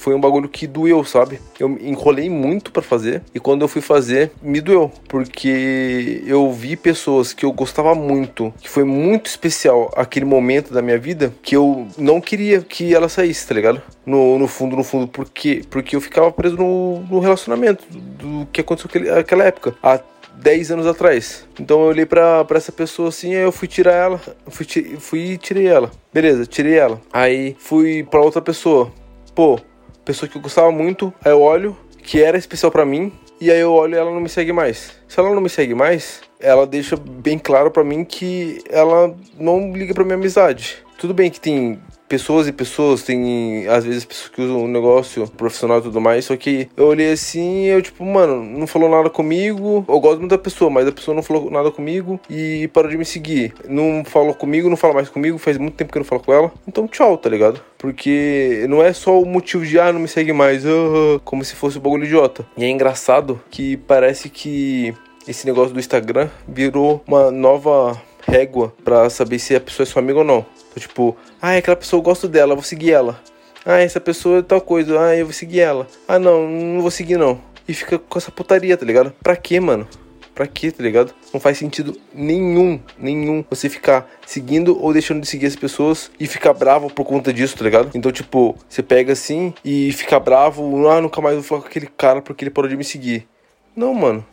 foi 0.03 0.17
um 0.17 0.21
bagulho 0.21 0.49
que 0.49 0.67
doeu, 0.67 1.05
sabe? 1.05 1.41
Eu 1.61 1.79
enrolei 1.81 2.29
muito 2.29 2.73
para 2.73 2.83
fazer 2.83 3.23
e 3.33 3.39
quando 3.39 3.63
eu 3.63 3.69
fui 3.69 3.81
fazer, 3.81 4.33
me 4.43 4.61
doeu, 4.61 4.91
porque 5.09 6.25
eu 6.27 6.51
vi 6.51 6.77
pessoas 6.77 7.33
que 7.33 7.45
eu 7.45 7.53
gostava 7.53 7.95
muito, 7.95 8.53
que 8.61 8.69
foi 8.69 8.83
muito 8.83 9.27
especial 9.27 9.93
aquele 9.97 10.25
momento 10.25 10.75
da 10.75 10.83
minha 10.83 10.99
vida, 10.99 11.33
que 11.41 11.55
eu 11.55 11.87
não 11.97 12.21
queria 12.21 12.61
que 12.63 12.93
ela 12.93 13.09
saísse, 13.09 13.47
tá 13.47 13.55
ligado? 13.55 13.81
No, 14.05 14.41
no 14.41 14.49
fundo, 14.49 14.75
no 14.75 14.83
fundo, 14.83 15.07
por 15.07 15.31
quê? 15.31 15.63
Porque 15.71 15.95
eu 15.95 16.01
ficava 16.01 16.33
preso 16.33 16.57
no, 16.57 16.99
no 17.09 17.21
relacionamento 17.21 17.85
do 17.89 18.45
que 18.53 18.61
aconteceu 18.61 18.91
naquela 19.15 19.45
época. 19.45 19.77
Há 19.81 20.01
10 20.35 20.73
anos 20.73 20.87
atrás. 20.89 21.47
Então 21.61 21.81
eu 21.81 21.87
olhei 21.87 22.07
pra, 22.07 22.45
pra 22.45 22.59
essa 22.59 22.73
pessoa 22.73 23.09
assim, 23.09 23.37
aí 23.37 23.43
eu 23.43 23.53
fui 23.53 23.69
tirar 23.69 23.93
ela, 23.93 24.21
fui, 24.49 24.67
fui 24.99 25.21
e 25.21 25.39
tirei 25.39 25.69
ela. 25.69 25.93
Beleza, 26.13 26.45
tirei 26.45 26.77
ela. 26.77 27.01
Aí 27.13 27.55
fui 27.61 28.03
pra 28.03 28.21
outra 28.21 28.43
pessoa. 28.43 28.91
Pô, 29.35 29.59
pessoa 30.05 30.29
que 30.29 30.37
eu 30.37 30.43
gostava 30.43 30.71
muito, 30.71 31.13
aí 31.25 31.33
eu 31.33 31.41
olho, 31.41 31.77
que 32.03 32.23
era 32.23 32.37
especial 32.37 32.71
para 32.71 32.85
mim, 32.85 33.13
e 33.41 33.51
aí 33.51 33.61
eu 33.61 33.73
olho 33.73 33.95
e 33.95 33.99
ela 33.99 34.11
não 34.11 34.21
me 34.21 34.29
segue 34.29 34.53
mais. 34.53 34.93
Se 35.09 35.19
ela 35.19 35.35
não 35.35 35.41
me 35.41 35.49
segue 35.49 35.75
mais, 35.75 36.21
ela 36.39 36.67
deixa 36.67 36.97
bem 36.97 37.39
claro 37.39 37.71
para 37.71 37.85
mim 37.85 38.05
que 38.05 38.63
ela 38.71 39.15
não 39.39 39.73
liga 39.73 39.95
pra 39.95 40.05
minha 40.05 40.17
amizade. 40.17 40.79
Tudo 40.99 41.13
bem 41.13 41.31
que 41.31 41.41
tem 41.41 41.81
pessoas 42.13 42.47
e 42.47 42.53
pessoas, 42.53 43.03
tem 43.03 43.67
às 43.69 43.87
vezes 43.87 44.05
pessoas 44.05 44.29
que 44.29 44.43
usam 44.43 44.59
o 44.59 44.65
um 44.65 44.69
negócio 44.69 45.27
profissional 45.29 45.79
e 45.79 45.83
tudo 45.83 45.99
mais, 45.99 46.27
só 46.27 46.37
que 46.37 46.69
eu 46.77 46.89
olhei 46.89 47.11
assim 47.11 47.65
eu 47.65 47.81
tipo, 47.81 48.05
mano, 48.05 48.45
não 48.45 48.67
falou 48.67 48.91
nada 48.91 49.09
comigo, 49.09 49.83
eu 49.89 49.99
gosto 49.99 50.19
muito 50.19 50.33
da 50.33 50.37
pessoa, 50.37 50.71
mas 50.71 50.87
a 50.87 50.93
pessoa 50.93 51.15
não 51.15 51.23
falou 51.23 51.51
nada 51.51 51.71
comigo 51.71 52.21
e 52.29 52.69
parou 52.69 52.91
de 52.91 52.99
me 52.99 53.05
seguir. 53.07 53.55
Não 53.67 54.05
falou 54.05 54.35
comigo, 54.35 54.69
não 54.69 54.77
fala 54.77 54.93
mais 54.93 55.09
comigo, 55.09 55.39
faz 55.39 55.57
muito 55.57 55.75
tempo 55.75 55.91
que 55.91 55.97
eu 55.97 56.01
não 56.01 56.07
falo 56.07 56.23
com 56.23 56.35
ela, 56.35 56.53
então 56.69 56.87
tchau, 56.87 57.17
tá 57.17 57.31
ligado? 57.31 57.63
Porque 57.79 58.67
não 58.69 58.83
é 58.83 58.93
só 58.93 59.19
o 59.19 59.25
motivo 59.25 59.65
de, 59.65 59.81
ah, 59.81 59.91
não 59.91 60.01
me 60.01 60.09
segue 60.09 60.35
mais, 60.35 60.67
uh, 60.67 61.19
como 61.25 61.43
se 61.43 61.55
fosse 61.55 61.79
o 61.79 61.81
um 61.81 61.83
bagulho 61.83 62.05
idiota. 62.05 62.45
E 62.59 62.65
é 62.65 62.69
engraçado 62.69 63.41
que 63.51 63.79
parece 63.79 64.29
que 64.29 64.95
esse 65.27 65.47
negócio 65.47 65.73
do 65.73 65.81
Instagram 65.81 66.29
virou 66.47 67.03
uma 67.07 67.31
nova 67.31 67.99
régua 68.27 68.75
para 68.85 69.09
saber 69.11 69.39
se 69.39 69.55
a 69.55 69.61
pessoa 69.61 69.85
é 69.85 69.87
sua 69.87 70.03
amiga 70.03 70.19
ou 70.19 70.25
não. 70.25 70.47
Então, 70.71 70.81
tipo, 70.81 71.17
ah, 71.41 71.57
aquela 71.57 71.77
pessoa 71.77 71.99
eu 71.99 72.03
gosto 72.03 72.29
dela, 72.29 72.55
vou 72.55 72.65
seguir 72.65 72.93
ela. 72.93 73.21
Ah, 73.65 73.79
essa 73.79 74.01
pessoa 74.01 74.39
é 74.39 74.43
tal 74.43 74.61
coisa, 74.61 74.99
ah, 75.01 75.17
eu 75.17 75.27
vou 75.27 75.33
seguir 75.33 75.61
ela. 75.61 75.87
Ah, 76.09 76.19
não, 76.19 76.49
não 76.49 76.81
vou 76.81 76.91
seguir 76.91 77.17
não. 77.17 77.41
E 77.69 77.75
fica 77.75 77.99
com 77.99 78.19
essa 78.19 78.31
putaria, 78.31 78.77
tá 78.77 78.85
ligado? 78.85 79.13
Pra 79.23 79.37
quê, 79.37 79.61
mano? 79.61 79.87
Pra 80.35 80.47
quê, 80.47 80.73
tá 80.73 80.83
ligado? 80.83 81.15
Não 81.33 81.39
faz 81.39 81.59
sentido 81.59 81.97
nenhum, 82.13 82.81
nenhum 82.99 83.45
você 83.49 83.69
ficar 83.69 84.11
seguindo 84.27 84.83
ou 84.83 84.93
deixando 84.93 85.21
de 85.21 85.27
seguir 85.27 85.47
as 85.47 85.55
pessoas 85.55 86.11
e 86.19 86.27
ficar 86.27 86.55
bravo 86.55 86.89
por 86.89 87.05
conta 87.05 87.33
disso, 87.33 87.57
tá 87.57 87.65
ligado? 87.65 87.91
Então, 87.95 88.11
tipo, 88.11 88.57
você 88.69 88.83
pega 88.83 89.13
assim 89.13 89.53
e 89.65 89.93
fica 89.93 90.19
bravo, 90.19 90.89
ah, 90.89 91.01
nunca 91.01 91.21
mais 91.21 91.37
vou 91.37 91.45
falar 91.45 91.61
com 91.61 91.69
aquele 91.69 91.87
cara 91.87 92.23
porque 92.23 92.45
ele 92.45 92.51
parou 92.51 92.69
de 92.69 92.77
me 92.77 92.85
seguir. 92.85 93.29
Não, 93.77 93.93
mano 93.95 94.32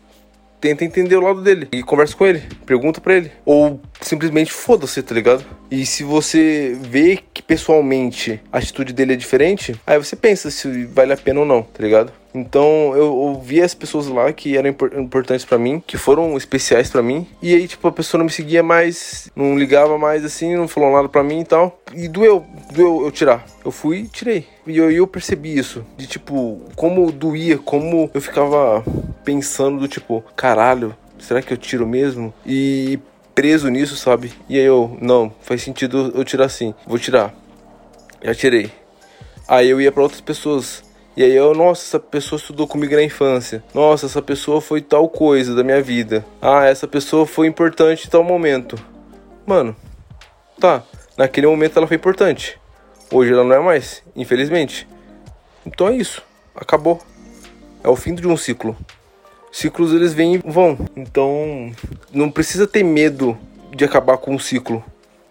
tenta 0.59 0.85
entender 0.85 1.15
o 1.15 1.21
lado 1.21 1.41
dele 1.41 1.67
e 1.71 1.83
conversa 1.83 2.15
com 2.15 2.25
ele, 2.25 2.43
pergunta 2.65 3.01
para 3.01 3.15
ele. 3.15 3.31
Ou 3.45 3.79
simplesmente 4.01 4.51
foda-se, 4.51 5.01
tá 5.01 5.13
ligado? 5.13 5.45
E 5.71 5.85
se 5.85 6.03
você 6.03 6.77
vê 6.81 7.19
que 7.33 7.41
pessoalmente 7.41 8.39
a 8.51 8.57
atitude 8.57 8.93
dele 8.93 9.13
é 9.13 9.15
diferente, 9.15 9.75
aí 9.85 9.97
você 9.97 10.15
pensa 10.15 10.49
se 10.51 10.85
vale 10.85 11.13
a 11.13 11.17
pena 11.17 11.41
ou 11.41 11.45
não, 11.45 11.61
tá 11.61 11.83
ligado? 11.83 12.11
Então 12.33 12.95
eu 12.95 13.15
ouvi 13.15 13.61
as 13.61 13.73
pessoas 13.73 14.07
lá 14.07 14.31
que 14.31 14.57
eram 14.57 14.69
importantes 14.69 15.45
para 15.45 15.57
mim, 15.57 15.81
que 15.85 15.97
foram 15.97 16.37
especiais 16.37 16.89
para 16.89 17.01
mim, 17.01 17.27
e 17.41 17.53
aí 17.53 17.67
tipo 17.67 17.87
a 17.87 17.91
pessoa 17.91 18.19
não 18.19 18.25
me 18.25 18.31
seguia 18.31 18.61
mais, 18.61 19.31
não 19.35 19.57
ligava 19.57 19.97
mais 19.97 20.23
assim, 20.23 20.55
não 20.55 20.67
falou 20.67 20.91
nada 20.91 21.09
para 21.09 21.23
mim 21.23 21.41
e 21.41 21.45
tal. 21.45 21.79
E 21.93 22.07
doeu, 22.07 22.45
doeu 22.71 23.05
eu 23.05 23.11
tirar. 23.11 23.45
Eu 23.65 23.71
fui 23.71 23.99
e 23.99 24.07
tirei. 24.07 24.47
E 24.67 24.77
eu, 24.77 24.91
eu 24.91 25.07
percebi 25.07 25.57
isso, 25.57 25.83
de 25.97 26.05
tipo, 26.05 26.61
como 26.75 27.11
doía, 27.11 27.57
como 27.57 28.09
eu 28.13 28.21
ficava 28.21 28.83
pensando 29.23 29.79
do 29.79 29.87
tipo, 29.87 30.23
caralho, 30.35 30.95
será 31.17 31.41
que 31.41 31.51
eu 31.51 31.57
tiro 31.57 31.87
mesmo? 31.87 32.33
E 32.45 32.99
preso 33.33 33.69
nisso, 33.69 33.95
sabe? 33.95 34.33
E 34.47 34.57
aí 34.57 34.65
eu, 34.65 34.97
não, 35.01 35.33
faz 35.41 35.61
sentido 35.61 36.11
eu 36.13 36.23
tirar 36.23 36.45
assim. 36.45 36.73
Vou 36.85 36.99
tirar. 36.99 37.33
Já 38.21 38.35
tirei. 38.35 38.71
Aí 39.47 39.69
eu 39.69 39.81
ia 39.81 39.91
para 39.91 40.03
outras 40.03 40.21
pessoas 40.21 40.83
e 41.19 41.23
aí 41.23 41.35
eu, 41.35 41.53
nossa, 41.53 41.83
essa 41.83 41.99
pessoa 41.99 42.39
estudou 42.39 42.65
comigo 42.65 42.95
na 42.95 43.03
infância. 43.03 43.61
Nossa, 43.73 44.05
essa 44.05 44.21
pessoa 44.21 44.61
foi 44.61 44.81
tal 44.81 45.09
coisa 45.09 45.53
da 45.53 45.65
minha 45.65 45.81
vida. 45.81 46.25
Ah, 46.41 46.63
essa 46.63 46.87
pessoa 46.87 47.25
foi 47.25 47.45
importante 47.45 48.07
em 48.07 48.09
tal 48.09 48.23
momento. 48.23 48.77
Mano, 49.45 49.75
tá, 50.61 50.81
naquele 51.17 51.45
momento 51.45 51.77
ela 51.77 51.87
foi 51.87 51.97
importante. 51.97 52.57
Hoje 53.11 53.33
ela 53.33 53.43
não 53.43 53.53
é 53.53 53.59
mais, 53.59 54.01
infelizmente. 54.15 54.87
Então 55.65 55.89
é 55.89 55.97
isso, 55.97 56.23
acabou. 56.55 57.01
É 57.83 57.89
o 57.89 57.97
fim 57.97 58.15
de 58.15 58.25
um 58.25 58.37
ciclo. 58.37 58.77
Ciclos 59.51 59.93
eles 59.93 60.13
vêm 60.13 60.35
e 60.35 60.37
vão. 60.37 60.77
Então 60.95 61.69
não 62.13 62.31
precisa 62.31 62.65
ter 62.65 62.81
medo 62.81 63.37
de 63.75 63.83
acabar 63.83 64.17
com 64.19 64.33
um 64.33 64.39
ciclo 64.39 64.81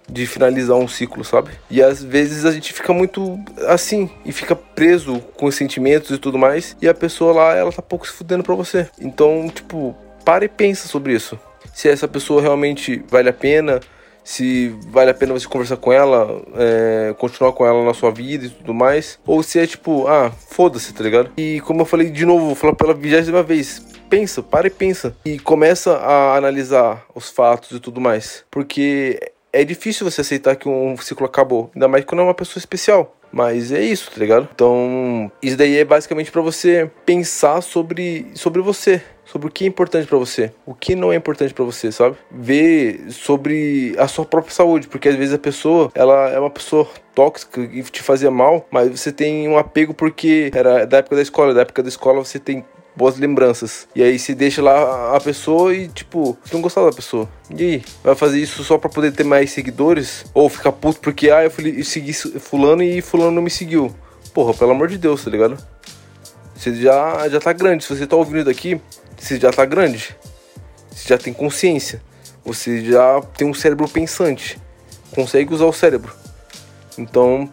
de 0.09 0.27
finalizar 0.27 0.77
um 0.77 0.89
ciclo, 0.89 1.25
sabe? 1.25 1.51
E 1.71 1.83
às 1.83 2.03
vezes 2.03 2.45
a 2.45 2.53
gente 2.53 2.73
fica 2.73 2.93
muito 2.93 3.39
assim 3.67 4.11
e 4.25 4.33
fica 4.33 4.57
preso 4.57 5.21
com 5.37 5.47
os 5.47 5.55
sentimentos 5.55 6.11
e 6.11 6.19
tudo 6.19 6.39
mais, 6.39 6.77
e 6.81 6.89
a 6.89 6.95
pessoa 6.95 7.33
lá, 7.33 7.55
ela 7.55 7.73
tá 7.73 7.83
pouco 7.83 8.07
se 8.07 8.13
fudendo 8.13 8.43
pra 8.43 8.55
você. 8.55 8.89
Então, 9.01 9.51
tipo, 9.55 9.95
para 10.25 10.45
e 10.45 10.49
pensa 10.49 10.89
sobre 10.89 11.15
isso. 11.15 11.39
Se 11.75 11.89
essa 11.89 12.09
pessoa 12.09 12.43
realmente 12.43 13.05
vale 13.09 13.29
a 13.29 13.33
pena, 13.33 13.81
se 14.29 14.75
vale 14.89 15.11
a 15.11 15.15
pena 15.15 15.33
você 15.33 15.47
conversar 15.47 15.79
com 15.79 15.91
ela, 15.91 16.43
é, 16.57 17.15
continuar 17.17 17.53
com 17.53 17.65
ela 17.65 17.83
na 17.83 17.95
sua 17.95 18.11
vida 18.11 18.45
e 18.45 18.51
tudo 18.51 18.75
mais, 18.75 19.19
ou 19.27 19.43
se 19.43 19.59
é 19.59 19.67
tipo, 19.67 20.07
ah, 20.07 20.31
foda-se, 20.31 20.93
tá 20.93 21.03
ligado? 21.03 21.31
E 21.37 21.61
como 21.63 21.81
eu 21.81 21.87
falei 21.87 22.11
de 22.11 22.27
novo, 22.27 22.47
vou 22.47 22.55
falar 22.55 22.75
pela 22.75 22.93
vigésima 22.93 23.43
vez, 23.43 23.83
pensa, 24.11 24.43
para 24.43 24.67
e 24.67 24.71
pensa. 24.71 25.17
E 25.25 25.39
começa 25.39 25.93
a 25.97 26.37
analisar 26.37 27.07
os 27.15 27.31
fatos 27.31 27.71
e 27.71 27.81
tudo 27.81 28.03
mais. 28.03 28.45
Porque 28.51 29.19
é 29.53 29.65
difícil 29.65 30.09
você 30.09 30.21
aceitar 30.21 30.57
que 30.57 30.69
um 30.69 30.97
ciclo 30.97 31.27
acabou, 31.27 31.71
ainda 31.75 31.89
mais 31.89 32.05
quando 32.05 32.21
é 32.21 32.25
uma 32.25 32.35
pessoa 32.35 32.59
especial. 32.61 33.15
Mas 33.31 33.73
é 33.73 33.83
isso, 33.83 34.11
tá 34.11 34.19
ligado? 34.19 34.49
Então, 34.55 35.31
isso 35.43 35.57
daí 35.57 35.77
é 35.77 35.85
basicamente 35.85 36.31
para 36.31 36.41
você 36.41 36.91
pensar 37.05 37.61
sobre, 37.61 38.27
sobre 38.35 38.63
você, 38.63 39.03
sobre 39.25 39.49
o 39.49 39.51
que 39.51 39.65
é 39.65 39.67
importante 39.67 40.07
para 40.07 40.17
você, 40.17 40.51
o 40.65 40.75
que 40.75 40.95
não 40.95 41.13
é 41.13 41.17
importante 41.17 41.53
para 41.53 41.65
você, 41.65 41.93
sabe? 41.93 42.17
Ver 42.31 43.11
sobre 43.11 43.95
a 43.99 44.09
sua 44.09 44.25
própria 44.25 44.55
saúde, 44.55 44.89
porque 44.89 45.09
às 45.09 45.15
vezes 45.15 45.35
a 45.35 45.39
pessoa, 45.39 45.91
ela 45.95 46.31
é 46.31 46.39
uma 46.39 46.51
pessoa 46.51 46.89
tóxica 47.15 47.61
e 47.61 47.83
te 47.83 48.03
fazia 48.03 48.31
mal, 48.31 48.67
mas 48.71 48.89
você 48.89 49.13
tem 49.13 49.47
um 49.47 49.59
apego 49.59 49.93
porque 49.93 50.51
era 50.55 50.87
da 50.87 50.99
época 50.99 51.17
da 51.17 51.23
escola, 51.23 51.53
da 51.53 51.61
época 51.63 51.83
da 51.83 51.89
escola 51.89 52.25
você 52.25 52.39
tem 52.39 52.65
boas 52.99 53.17
lembranças. 53.17 53.87
E 53.95 54.03
aí 54.03 54.19
se 54.19 54.35
deixa 54.35 54.61
lá 54.61 55.17
a 55.17 55.21
pessoa 55.21 55.73
e, 55.73 55.87
tipo, 55.89 56.37
você 56.45 56.53
não 56.53 56.61
gostar 56.61 56.85
da 56.85 56.93
pessoa. 56.93 57.29
E 57.49 57.63
aí? 57.63 57.85
Vai 58.03 58.17
fazer 58.17 58.41
isso 58.41 58.65
só 58.65 58.77
pra 58.77 58.91
poder 58.91 59.13
ter 59.13 59.25
mais 59.25 59.53
seguidores? 59.53 60.27
Ou 60.35 60.49
ficar 60.49 60.73
puto 60.73 61.01
porque, 61.01 61.31
ah, 61.31 61.45
eu 61.45 61.85
segui 61.85 62.13
fulano 62.13 62.83
e 62.83 63.01
fulano 63.01 63.31
não 63.31 63.43
me 63.43 63.51
seguiu. 63.51 63.95
Porra, 64.35 64.53
pelo 64.53 64.73
amor 64.73 64.89
de 64.89 64.99
Deus, 64.99 65.25
tá 65.25 65.31
ligado? 65.31 65.57
Você 66.55 66.75
já, 66.75 67.29
já 67.29 67.39
tá 67.39 67.53
grande. 67.53 67.85
Se 67.85 67.97
você 67.97 68.07
tá 68.07 68.17
ouvindo 68.17 68.45
daqui, 68.45 68.81
você 69.17 69.39
já 69.39 69.53
tá 69.53 69.65
grande. 69.65 70.17
Você 70.91 71.09
já 71.09 71.17
tem 71.17 71.33
consciência. 71.33 72.03
Você 72.45 72.85
já 72.85 73.21
tem 73.37 73.47
um 73.49 73.55
cérebro 73.55 73.89
pensante. 73.89 74.59
Consegue 75.15 75.55
usar 75.55 75.67
o 75.67 75.73
cérebro. 75.73 76.13
Então, 76.99 77.49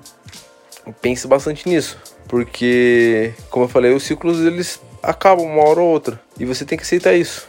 pense 1.02 1.28
bastante 1.28 1.70
nisso. 1.70 1.98
Porque, 2.28 3.34
como 3.52 3.66
eu 3.66 3.70
falei, 3.70 3.94
os 3.94 4.04
ciclos 4.04 4.40
eles 4.40 4.80
acaba 5.06 5.42
uma 5.42 5.64
hora 5.64 5.80
ou 5.80 5.88
outra. 5.88 6.20
E 6.40 6.46
você 6.46 6.66
tem 6.66 6.78
que 6.78 6.84
aceitar 6.84 7.14
isso. 7.14 7.48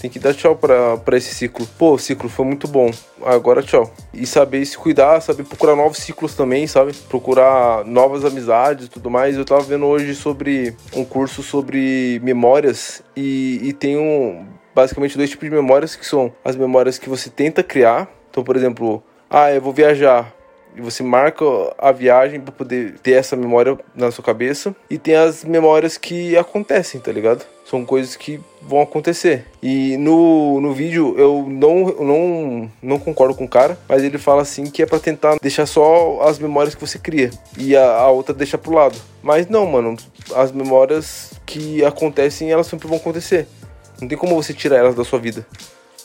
Tem 0.00 0.08
que 0.08 0.18
dar 0.18 0.32
tchau 0.32 0.54
para 0.54 1.16
esse 1.16 1.34
ciclo. 1.34 1.66
Pô, 1.76 1.98
ciclo 1.98 2.28
foi 2.28 2.44
muito 2.44 2.68
bom. 2.68 2.90
Agora 3.24 3.62
tchau. 3.62 3.92
E 4.14 4.26
saber 4.26 4.64
se 4.64 4.78
cuidar, 4.78 5.20
saber 5.20 5.42
procurar 5.42 5.74
novos 5.74 5.98
ciclos 5.98 6.34
também, 6.34 6.66
sabe? 6.68 6.92
Procurar 7.08 7.84
novas 7.84 8.24
amizades 8.24 8.86
e 8.86 8.90
tudo 8.90 9.10
mais. 9.10 9.36
Eu 9.36 9.44
tava 9.44 9.62
vendo 9.62 9.86
hoje 9.86 10.14
sobre 10.14 10.76
um 10.94 11.04
curso 11.04 11.42
sobre 11.42 12.20
memórias 12.22 13.02
e, 13.16 13.60
e 13.62 13.72
tem 13.72 13.96
um, 13.96 14.46
basicamente 14.72 15.16
dois 15.16 15.30
tipos 15.30 15.48
de 15.48 15.54
memórias 15.54 15.96
que 15.96 16.06
são 16.06 16.32
as 16.44 16.54
memórias 16.54 16.96
que 16.96 17.08
você 17.08 17.28
tenta 17.28 17.64
criar. 17.64 18.08
Então, 18.30 18.44
por 18.44 18.54
exemplo, 18.54 19.02
ah, 19.28 19.52
eu 19.52 19.60
vou 19.60 19.72
viajar 19.72 20.32
e 20.76 20.80
você 20.80 21.02
marca 21.02 21.44
a 21.76 21.92
viagem 21.92 22.40
para 22.40 22.52
poder 22.52 22.94
ter 23.02 23.12
essa 23.12 23.36
memória 23.36 23.78
na 23.94 24.10
sua 24.10 24.24
cabeça. 24.24 24.74
E 24.88 24.98
tem 24.98 25.14
as 25.14 25.44
memórias 25.44 25.98
que 25.98 26.36
acontecem, 26.36 27.00
tá 27.00 27.10
ligado? 27.10 27.44
São 27.64 27.84
coisas 27.84 28.16
que 28.16 28.40
vão 28.62 28.80
acontecer. 28.80 29.44
E 29.62 29.96
no, 29.96 30.60
no 30.60 30.72
vídeo 30.72 31.14
eu 31.18 31.44
não, 31.48 31.84
não, 32.00 32.70
não 32.82 32.98
concordo 32.98 33.34
com 33.34 33.44
o 33.44 33.48
cara, 33.48 33.78
mas 33.88 34.02
ele 34.02 34.18
fala 34.18 34.42
assim 34.42 34.64
que 34.64 34.82
é 34.82 34.86
para 34.86 34.98
tentar 34.98 35.36
deixar 35.42 35.66
só 35.66 36.20
as 36.22 36.38
memórias 36.38 36.74
que 36.74 36.80
você 36.80 36.98
cria 36.98 37.30
e 37.58 37.76
a, 37.76 37.96
a 37.96 38.10
outra 38.10 38.34
deixa 38.34 38.56
pro 38.56 38.74
lado. 38.74 38.96
Mas 39.22 39.48
não, 39.48 39.66
mano, 39.66 39.96
as 40.34 40.52
memórias 40.52 41.32
que 41.44 41.84
acontecem, 41.84 42.50
elas 42.50 42.66
sempre 42.66 42.88
vão 42.88 42.96
acontecer. 42.96 43.46
Não 44.00 44.06
tem 44.06 44.16
como 44.16 44.40
você 44.40 44.54
tirar 44.54 44.76
elas 44.76 44.94
da 44.94 45.04
sua 45.04 45.18
vida. 45.18 45.46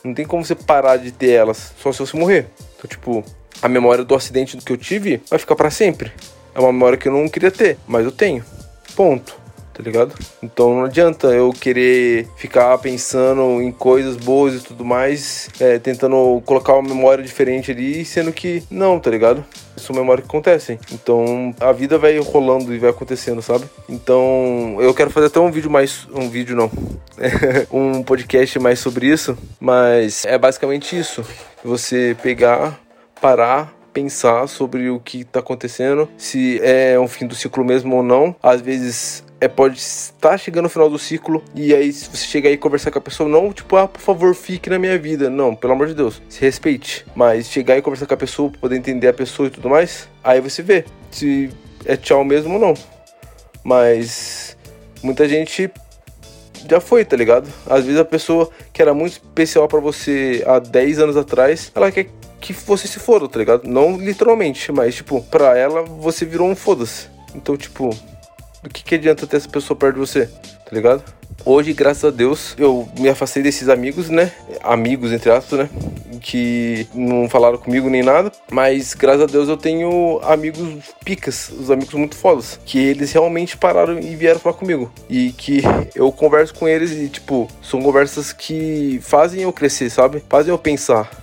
Não 0.03 0.13
tem 0.13 0.25
como 0.25 0.43
você 0.43 0.55
parar 0.55 0.97
de 0.97 1.11
ter 1.11 1.31
elas, 1.31 1.73
só 1.77 1.91
se 1.93 1.99
você 1.99 2.17
morrer. 2.17 2.47
Então, 2.75 2.89
tipo, 2.89 3.23
a 3.63 3.69
memória 3.69 4.03
do 4.03 4.13
acidente 4.13 4.57
que 4.57 4.73
eu 4.73 4.77
tive 4.77 5.21
vai 5.29 5.39
ficar 5.39 5.55
para 5.55 5.71
sempre. 5.71 6.11
É 6.53 6.59
uma 6.59 6.73
memória 6.73 6.97
que 6.97 7.07
eu 7.07 7.13
não 7.13 7.29
queria 7.29 7.49
ter, 7.49 7.77
mas 7.87 8.03
eu 8.03 8.11
tenho. 8.11 8.43
Ponto. 8.93 9.41
Tá 9.73 9.81
ligado? 9.81 10.13
Então 10.43 10.75
não 10.75 10.85
adianta 10.85 11.27
eu 11.29 11.51
querer 11.51 12.27
ficar 12.37 12.77
pensando 12.77 13.59
em 13.59 13.71
coisas 13.71 14.15
boas 14.15 14.53
e 14.53 14.59
tudo 14.59 14.85
mais, 14.85 15.49
é, 15.59 15.79
tentando 15.79 16.43
colocar 16.45 16.73
uma 16.73 16.87
memória 16.87 17.23
diferente 17.23 17.71
ali, 17.71 18.05
sendo 18.05 18.31
que 18.31 18.61
não, 18.69 18.99
tá 18.99 19.09
ligado? 19.09 19.43
São 19.75 19.95
memórias 19.95 20.27
que 20.27 20.29
acontecem. 20.29 20.77
Então 20.91 21.55
a 21.59 21.71
vida 21.71 21.97
vai 21.97 22.19
rolando 22.19 22.71
e 22.71 22.77
vai 22.77 22.91
acontecendo, 22.91 23.41
sabe? 23.41 23.65
Então 23.89 24.77
eu 24.79 24.93
quero 24.93 25.09
fazer 25.09 25.25
até 25.25 25.39
um 25.39 25.49
vídeo 25.49 25.71
mais. 25.71 26.07
Um 26.13 26.29
vídeo 26.29 26.55
não. 26.55 26.69
um 27.73 28.03
podcast 28.03 28.59
mais 28.59 28.77
sobre 28.77 29.07
isso. 29.07 29.35
Mas 29.59 30.23
é 30.25 30.37
basicamente 30.37 30.95
isso. 30.95 31.25
Você 31.63 32.15
pegar 32.21 32.79
parar, 33.23 33.73
pensar 33.93 34.47
sobre 34.47 34.89
o 34.89 34.99
que 34.99 35.21
está 35.21 35.39
acontecendo, 35.39 36.09
se 36.17 36.59
é 36.61 36.99
um 36.99 37.07
fim 37.07 37.25
do 37.25 37.33
ciclo 37.33 37.63
mesmo 37.63 37.95
ou 37.95 38.03
não. 38.03 38.35
Às 38.43 38.59
vezes 38.59 39.23
é, 39.39 39.47
pode 39.47 39.77
estar 39.77 40.37
chegando 40.37 40.63
no 40.63 40.69
final 40.69 40.89
do 40.89 40.99
ciclo 40.99 41.41
e 41.55 41.73
aí 41.73 41.93
se 41.93 42.09
você 42.09 42.25
chegar 42.25 42.49
e 42.49 42.57
conversar 42.57 42.91
com 42.91 42.99
a 42.99 43.01
pessoa, 43.01 43.29
não 43.29 43.53
tipo, 43.53 43.77
ah, 43.77 43.87
por 43.87 44.01
favor, 44.01 44.35
fique 44.35 44.69
na 44.69 44.77
minha 44.77 44.99
vida. 44.99 45.29
Não, 45.29 45.55
pelo 45.55 45.71
amor 45.71 45.87
de 45.87 45.93
Deus, 45.93 46.21
se 46.27 46.41
respeite. 46.41 47.05
Mas 47.15 47.47
chegar 47.49 47.77
e 47.77 47.81
conversar 47.81 48.07
com 48.07 48.13
a 48.13 48.17
pessoa, 48.17 48.51
poder 48.59 48.75
entender 48.75 49.07
a 49.07 49.13
pessoa 49.13 49.47
e 49.47 49.51
tudo 49.51 49.69
mais, 49.69 50.09
aí 50.21 50.41
você 50.41 50.61
vê 50.61 50.83
se 51.09 51.49
é 51.85 51.95
tchau 51.95 52.25
mesmo 52.25 52.55
ou 52.55 52.59
não. 52.59 52.73
Mas 53.63 54.57
muita 55.01 55.29
gente 55.29 55.71
já 56.69 56.81
foi, 56.81 57.05
tá 57.05 57.15
ligado? 57.15 57.49
Às 57.69 57.85
vezes 57.85 58.01
a 58.01 58.05
pessoa 58.05 58.49
que 58.73 58.81
era 58.81 58.93
muito 58.93 59.13
especial 59.13 59.65
para 59.69 59.79
você 59.79 60.43
há 60.45 60.59
10 60.59 60.99
anos 60.99 61.15
atrás, 61.15 61.71
ela 61.73 61.89
quer 61.89 62.09
que 62.43 62.51
você 62.51 62.87
se 62.87 62.99
foda, 62.99 63.27
tá 63.29 63.39
ligado? 63.39 63.67
Não 63.67 63.97
literalmente, 63.97 64.71
mas, 64.71 64.95
tipo, 64.95 65.21
pra 65.23 65.57
ela 65.57 65.81
você 65.81 66.25
virou 66.25 66.49
um 66.49 66.55
foda-se. 66.55 67.07
Então, 67.33 67.55
tipo, 67.55 67.89
do 68.61 68.69
que, 68.69 68.83
que 68.83 68.95
adianta 68.95 69.25
ter 69.25 69.37
essa 69.37 69.47
pessoa 69.47 69.77
perto 69.77 69.95
de 69.95 69.99
você, 70.01 70.25
tá 70.25 70.71
ligado? 70.71 71.03
Hoje, 71.45 71.73
graças 71.73 72.03
a 72.03 72.09
Deus, 72.09 72.53
eu 72.57 72.87
me 72.99 73.09
afastei 73.09 73.41
desses 73.41 73.69
amigos, 73.69 74.09
né? 74.09 74.31
Amigos, 74.61 75.11
entre 75.11 75.31
aspas, 75.31 75.59
né? 75.59 75.69
Que 76.21 76.87
não 76.93 77.27
falaram 77.27 77.57
comigo 77.57 77.89
nem 77.89 78.03
nada. 78.03 78.31
Mas, 78.51 78.93
graças 78.93 79.23
a 79.23 79.25
Deus, 79.25 79.49
eu 79.49 79.57
tenho 79.57 80.19
amigos 80.23 80.93
picas, 81.03 81.49
os 81.49 81.71
amigos 81.71 81.93
muito 81.95 82.15
fodas. 82.15 82.59
Que 82.65 82.77
eles 82.77 83.11
realmente 83.11 83.57
pararam 83.57 83.99
e 83.99 84.15
vieram 84.15 84.39
falar 84.39 84.55
comigo. 84.55 84.91
E 85.09 85.31
que 85.31 85.61
eu 85.95 86.11
converso 86.11 86.53
com 86.53 86.67
eles 86.67 86.91
e, 86.91 87.09
tipo, 87.09 87.47
são 87.61 87.81
conversas 87.81 88.31
que 88.31 88.99
fazem 89.01 89.41
eu 89.41 89.51
crescer, 89.51 89.89
sabe? 89.89 90.23
Fazem 90.29 90.51
eu 90.51 90.57
pensar 90.57 91.22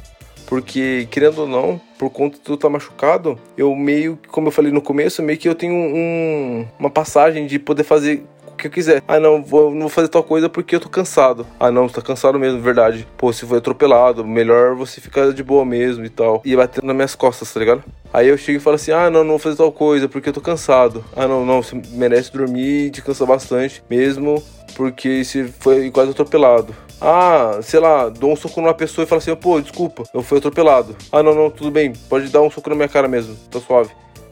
porque, 0.50 1.07
querendo 1.12 1.42
ou 1.42 1.47
não, 1.47 1.80
por 1.97 2.11
conta 2.11 2.37
de 2.37 2.42
tu 2.42 2.54
estar 2.54 2.66
tá 2.66 2.73
machucado, 2.73 3.38
eu 3.57 3.73
meio, 3.76 4.19
como 4.33 4.49
eu 4.49 4.50
falei 4.50 4.73
no 4.73 4.83
começo, 4.83 5.23
meio 5.23 5.38
que 5.38 5.49
eu 5.49 5.54
tenho 5.54 5.73
um, 5.73 6.66
uma 6.76 6.90
passagem 6.90 7.47
de 7.47 7.57
poder 7.57 7.85
fazer 7.85 8.25
que 8.61 8.67
eu 8.67 8.71
quiser. 8.71 9.02
Ah, 9.09 9.19
não, 9.19 9.43
vou, 9.43 9.71
não 9.71 9.81
vou 9.81 9.88
fazer 9.88 10.09
tal 10.09 10.23
coisa 10.23 10.49
porque 10.49 10.76
eu 10.76 10.81
tô 10.81 10.88
cansado. 10.88 11.47
Ah, 11.59 11.71
não, 11.71 11.88
você 11.88 11.97
tá 11.97 12.02
cansado 12.02 12.38
mesmo, 12.38 12.61
verdade. 12.61 13.07
Pô, 13.17 13.33
se 13.33 13.47
foi 13.47 13.59
atropelado, 13.59 14.25
melhor 14.25 14.75
você 14.75 15.00
ficar 15.00 15.33
de 15.33 15.43
boa 15.43 15.64
mesmo 15.64 16.05
e 16.05 16.09
tal. 16.09 16.43
E 16.45 16.55
batendo 16.55 16.87
nas 16.87 16.97
minhas 16.97 17.14
costas, 17.14 17.52
tá 17.52 17.61
ligado? 17.61 17.83
Aí 18.12 18.29
eu 18.29 18.37
chego 18.37 18.59
e 18.59 18.61
falo 18.61 18.76
assim: 18.76 18.93
ah, 18.93 19.11
não, 19.11 19.21
não 19.25 19.31
vou 19.31 19.38
fazer 19.38 19.57
tal 19.57 19.73
coisa 19.73 20.09
porque 20.09 20.29
eu 20.29 20.33
tô 20.33 20.40
cansado. 20.40 21.05
Ah, 21.17 21.26
não, 21.26 21.45
não, 21.45 21.62
você 21.62 21.81
merece 21.93 22.33
dormir 22.33 22.87
e 22.87 22.90
descansar 22.90 23.26
bastante, 23.26 23.83
mesmo 23.88 24.43
porque 24.76 25.25
se 25.25 25.45
foi 25.45 25.90
quase 25.90 26.11
atropelado. 26.11 26.75
Ah, 27.00 27.61
sei 27.62 27.81
lá, 27.81 28.09
dou 28.09 28.33
um 28.33 28.37
soco 28.37 28.61
numa 28.61 28.75
pessoa 28.75 29.05
e 29.05 29.07
falo 29.07 29.19
assim, 29.19 29.35
pô, 29.35 29.61
desculpa, 29.61 30.05
eu 30.12 30.23
fui 30.23 30.38
atropelado. 30.38 30.97
Ah, 31.11 31.23
não, 31.23 31.35
não, 31.35 31.50
tudo 31.50 31.71
bem, 31.71 31.93
pode 32.09 32.29
dar 32.29 32.43
um 32.43 32.50
soco 32.50 32.69
na 32.71 32.76
minha 32.76 32.88
cara 32.88 33.09
mesmo, 33.09 33.35
tá 33.50 33.59
suave. 33.59 33.90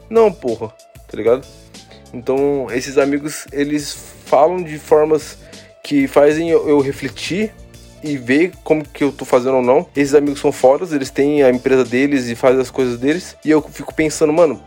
Não, 0.09 0.31
porra, 0.31 0.69
tá 1.07 1.17
ligado? 1.17 1.45
Então, 2.13 2.67
esses 2.71 2.97
amigos, 2.97 3.45
eles 3.51 3.97
falam 4.25 4.61
de 4.61 4.77
formas 4.79 5.37
que 5.83 6.07
fazem 6.07 6.49
eu, 6.49 6.67
eu 6.67 6.79
refletir 6.79 7.53
e 8.03 8.17
ver 8.17 8.53
como 8.63 8.83
que 8.83 9.03
eu 9.03 9.11
tô 9.11 9.25
fazendo 9.25 9.57
ou 9.57 9.61
não. 9.61 9.87
Esses 9.95 10.15
amigos 10.15 10.39
são 10.39 10.51
fodas, 10.51 10.93
eles 10.93 11.09
têm 11.09 11.43
a 11.43 11.49
empresa 11.49 11.83
deles 11.83 12.27
e 12.27 12.35
fazem 12.35 12.61
as 12.61 12.71
coisas 12.71 12.99
deles. 12.99 13.35
E 13.43 13.51
eu 13.51 13.61
fico 13.61 13.93
pensando, 13.93 14.31
mano, 14.33 14.61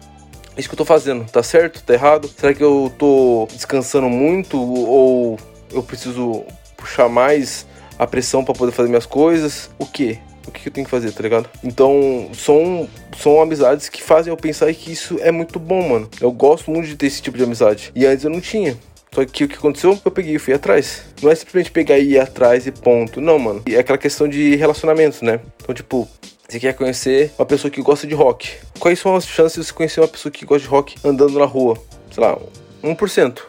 isso 0.57 0.69
que 0.69 0.75
eu 0.75 0.79
tô 0.79 0.85
fazendo, 0.85 1.25
tá 1.25 1.43
certo? 1.43 1.83
Tá 1.83 1.95
errado? 1.95 2.29
Será 2.37 2.53
que 2.53 2.63
eu 2.63 2.93
tô 2.99 3.49
descansando 3.53 4.09
muito? 4.09 4.61
Ou 4.61 5.39
eu 5.71 5.83
preciso 5.83 6.45
puxar 6.77 7.09
mais 7.09 7.67
a 7.99 8.07
pressão 8.07 8.45
para 8.45 8.55
poder 8.55 8.73
fazer 8.73 8.89
minhas 8.89 9.07
coisas. 9.07 9.71
O 9.79 9.87
que? 9.87 10.19
O 10.47 10.51
que 10.51 10.69
eu 10.69 10.73
tenho 10.73 10.85
que 10.85 10.91
fazer, 10.91 11.13
tá 11.13 11.23
ligado? 11.23 11.49
Então, 11.63 12.29
são, 12.35 12.89
são 13.17 13.41
amizades 13.41 13.89
que 13.89 14.03
fazem 14.03 14.33
eu 14.33 14.37
pensar 14.37 14.73
que 14.75 14.93
isso 14.93 15.19
é 15.21 15.31
muito 15.31 15.59
bom, 15.59 15.89
mano. 15.89 16.11
Eu 16.21 16.33
gosto 16.33 16.71
muito 16.71 16.87
de 16.89 16.97
ter 16.97 17.07
esse 17.07 17.23
tipo 17.23 17.37
de 17.37 17.45
amizade. 17.45 17.93
E 17.95 18.05
antes 18.05 18.25
eu 18.25 18.31
não 18.31 18.41
tinha. 18.41 18.77
Só 19.15 19.25
que 19.25 19.45
o 19.45 19.49
que 19.49 19.57
aconteceu? 19.57 19.99
Eu 20.05 20.11
peguei 20.11 20.37
e 20.37 20.39
fui 20.39 20.55
atrás. 20.55 21.03
Não 21.23 21.31
é 21.31 21.35
simplesmente 21.35 21.71
pegar 21.71 21.99
e 21.99 22.13
ir 22.13 22.19
atrás 22.19 22.67
e 22.67 22.73
ponto. 22.73 23.21
Não, 23.21 23.39
mano. 23.39 23.63
É 23.69 23.79
aquela 23.79 23.99
questão 23.99 24.27
de 24.27 24.57
relacionamento, 24.57 25.25
né? 25.25 25.39
Então, 25.63 25.75
tipo, 25.75 26.09
você 26.49 26.59
quer 26.59 26.75
conhecer 26.75 27.31
uma 27.39 27.47
pessoa 27.47 27.71
que 27.71 27.83
gosta 27.83 28.07
de 28.07 28.15
rock. 28.15 28.51
Quais 28.79 28.99
são 28.99 29.15
as 29.15 29.27
chances 29.27 29.61
de 29.61 29.67
você 29.67 29.73
conhecer 29.73 30.01
uma 30.01 30.09
pessoa 30.09 30.33
que 30.33 30.45
gosta 30.47 30.67
de 30.67 30.69
rock 30.69 30.97
andando 31.05 31.39
na 31.39 31.45
rua? 31.45 31.77
Sei 32.11 32.23
lá, 32.23 32.39
1%. 32.83 33.41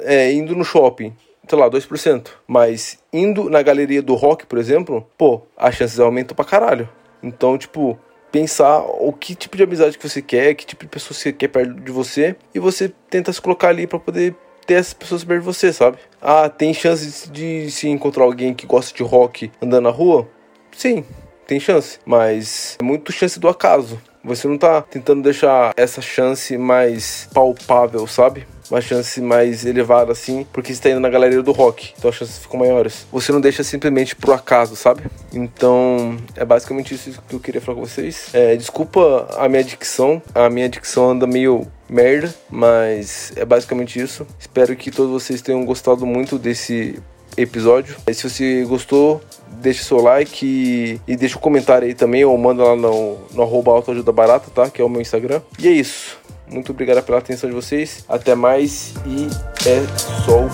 É, 0.00 0.32
indo 0.32 0.54
no 0.54 0.64
shopping 0.64 1.12
sei 1.48 1.58
lá, 1.58 1.68
2%. 1.70 2.28
Mas 2.46 2.98
indo 3.12 3.48
na 3.48 3.62
galeria 3.62 4.02
do 4.02 4.14
rock, 4.14 4.46
por 4.46 4.58
exemplo, 4.58 5.06
pô, 5.16 5.42
as 5.56 5.74
chances 5.74 5.98
aumentam 5.98 6.36
pra 6.36 6.44
caralho. 6.44 6.88
Então, 7.22 7.56
tipo, 7.58 7.98
pensar 8.30 8.80
o 8.80 9.12
que 9.12 9.34
tipo 9.34 9.56
de 9.56 9.62
amizade 9.62 9.98
que 9.98 10.08
você 10.08 10.22
quer, 10.22 10.54
que 10.54 10.66
tipo 10.66 10.84
de 10.84 10.90
pessoa 10.90 11.16
você 11.16 11.32
quer 11.32 11.48
perto 11.48 11.74
de 11.74 11.92
você, 11.92 12.36
e 12.54 12.58
você 12.58 12.92
tenta 13.10 13.32
se 13.32 13.40
colocar 13.40 13.68
ali 13.68 13.86
para 13.86 13.98
poder 13.98 14.34
ter 14.66 14.74
essas 14.74 14.92
pessoas 14.94 15.24
perto 15.24 15.40
de 15.40 15.46
você, 15.46 15.72
sabe? 15.72 15.98
Ah, 16.20 16.48
tem 16.48 16.74
chances 16.74 17.28
de 17.32 17.70
se 17.70 17.88
encontrar 17.88 18.24
alguém 18.24 18.52
que 18.52 18.66
gosta 18.66 18.94
de 18.94 19.02
rock 19.02 19.50
andando 19.62 19.84
na 19.84 19.90
rua? 19.90 20.28
Sim, 20.72 21.04
tem 21.46 21.58
chance, 21.58 21.98
mas 22.04 22.76
é 22.78 22.84
muito 22.84 23.10
chance 23.10 23.40
do 23.40 23.48
acaso 23.48 23.98
Você 24.22 24.46
não 24.46 24.58
tá 24.58 24.82
tentando 24.82 25.22
deixar 25.22 25.72
essa 25.76 26.02
chance 26.02 26.56
mais 26.58 27.28
palpável, 27.32 28.06
sabe? 28.06 28.46
Uma 28.70 28.80
chance 28.80 29.20
mais 29.20 29.64
elevada 29.64 30.12
assim, 30.12 30.46
porque 30.52 30.74
você 30.74 30.82
tá 30.82 30.90
indo 30.90 31.00
na 31.00 31.08
galeria 31.08 31.42
do 31.42 31.52
rock, 31.52 31.92
então 31.96 32.10
as 32.10 32.16
chances 32.16 32.38
ficam 32.38 32.60
maiores. 32.60 33.06
Você 33.10 33.32
não 33.32 33.40
deixa 33.40 33.62
simplesmente 33.62 34.14
pro 34.14 34.32
acaso, 34.32 34.76
sabe? 34.76 35.02
Então 35.32 36.16
é 36.36 36.44
basicamente 36.44 36.94
isso 36.94 37.22
que 37.28 37.34
eu 37.34 37.40
queria 37.40 37.60
falar 37.60 37.76
com 37.78 37.86
vocês. 37.86 38.28
É, 38.32 38.56
desculpa 38.56 39.28
a 39.36 39.48
minha 39.48 39.64
dicção, 39.64 40.22
a 40.34 40.48
minha 40.48 40.68
dicção 40.68 41.10
anda 41.10 41.26
meio 41.26 41.66
merda, 41.88 42.34
mas 42.50 43.32
é 43.36 43.44
basicamente 43.44 44.00
isso. 44.00 44.26
Espero 44.38 44.76
que 44.76 44.90
todos 44.90 45.10
vocês 45.10 45.40
tenham 45.40 45.64
gostado 45.64 46.04
muito 46.04 46.38
desse 46.38 46.98
episódio. 47.36 47.96
Se 48.12 48.28
você 48.28 48.64
gostou, 48.64 49.20
deixe 49.46 49.84
seu 49.84 50.00
like 50.00 50.44
e, 50.44 51.00
e 51.06 51.16
deixa 51.16 51.38
um 51.38 51.40
comentário 51.40 51.86
aí 51.86 51.94
também, 51.94 52.24
ou 52.24 52.36
manda 52.36 52.64
lá 52.64 52.76
no, 52.76 53.16
no 53.32 53.42
arroba 53.42 53.72
autoajuda 53.72 54.12
barata, 54.12 54.50
tá? 54.54 54.68
Que 54.68 54.82
é 54.82 54.84
o 54.84 54.88
meu 54.88 55.00
Instagram. 55.00 55.40
E 55.58 55.68
é 55.68 55.70
isso. 55.70 56.18
Muito 56.50 56.72
obrigado 56.72 57.04
pela 57.04 57.18
atenção 57.18 57.48
de 57.48 57.54
vocês. 57.54 58.04
Até 58.08 58.34
mais 58.34 58.94
e 59.06 59.28
é 59.68 59.84
só 60.24 60.44
o 60.44 60.48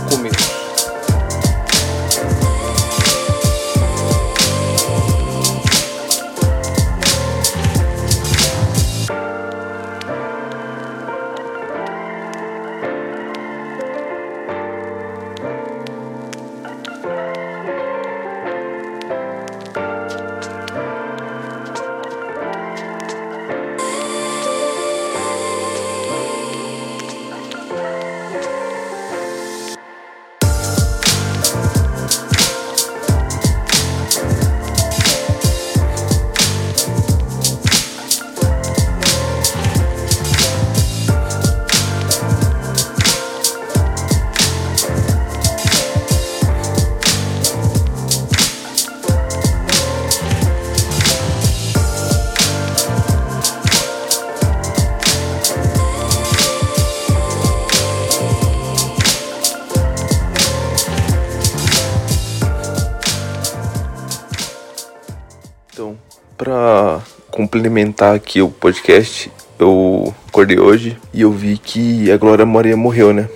complementar 67.55 68.17
aqui 68.17 68.43
o 68.43 68.51
podcast, 68.51 69.31
eu 69.61 70.13
acordei 70.27 70.59
hoje 70.59 70.99
e 71.13 71.23
eu 71.23 71.31
vi 71.31 71.57
que 71.57 72.11
a 72.11 72.17
Glória 72.17 72.45
Maria 72.45 72.77
morreu, 72.77 73.13
né? 73.13 73.29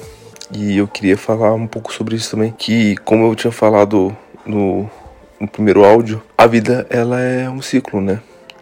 E 0.52 0.76
eu 0.76 0.88
queria 0.88 1.16
falar 1.16 1.54
um 1.54 1.68
pouco 1.68 1.92
sobre 1.92 2.16
isso 2.16 2.32
também, 2.32 2.52
que 2.58 2.96
como 3.04 3.30
eu 3.30 3.34
tinha 3.36 3.52
falado 3.52 4.14
no, 4.44 4.90
no 5.38 5.46
primeiro 5.46 5.84
áudio, 5.84 6.20
a 6.36 6.48
vida 6.48 6.84
ela 6.90 7.20
é 7.20 7.48
um 7.48 7.62
ciclo, 7.62 8.00
né? 8.00 8.18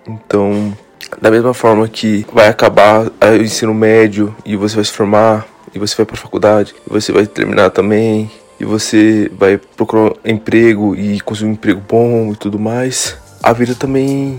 Então, 0.06 0.76
da 1.22 1.30
mesma 1.30 1.54
forma 1.54 1.88
que 1.88 2.26
vai 2.30 2.48
acabar 2.48 3.06
o 3.06 3.42
ensino 3.42 3.72
médio 3.72 4.36
e 4.44 4.56
você 4.56 4.74
vai 4.74 4.84
se 4.84 4.92
formar 4.92 5.46
e 5.74 5.78
você 5.78 5.96
vai 5.96 6.04
para 6.04 6.16
faculdade 6.16 6.74
e 6.86 6.92
você 6.92 7.12
vai 7.12 7.26
terminar 7.26 7.70
também 7.70 8.30
e 8.60 8.64
você 8.66 9.30
vai 9.32 9.56
procurar 9.56 10.12
emprego 10.22 10.94
e 10.94 11.18
conseguir 11.20 11.48
um 11.48 11.54
emprego 11.54 11.80
bom 11.88 12.32
e 12.32 12.36
tudo 12.36 12.58
mais 12.58 13.16
a 13.42 13.52
vida 13.52 13.74
também 13.74 14.38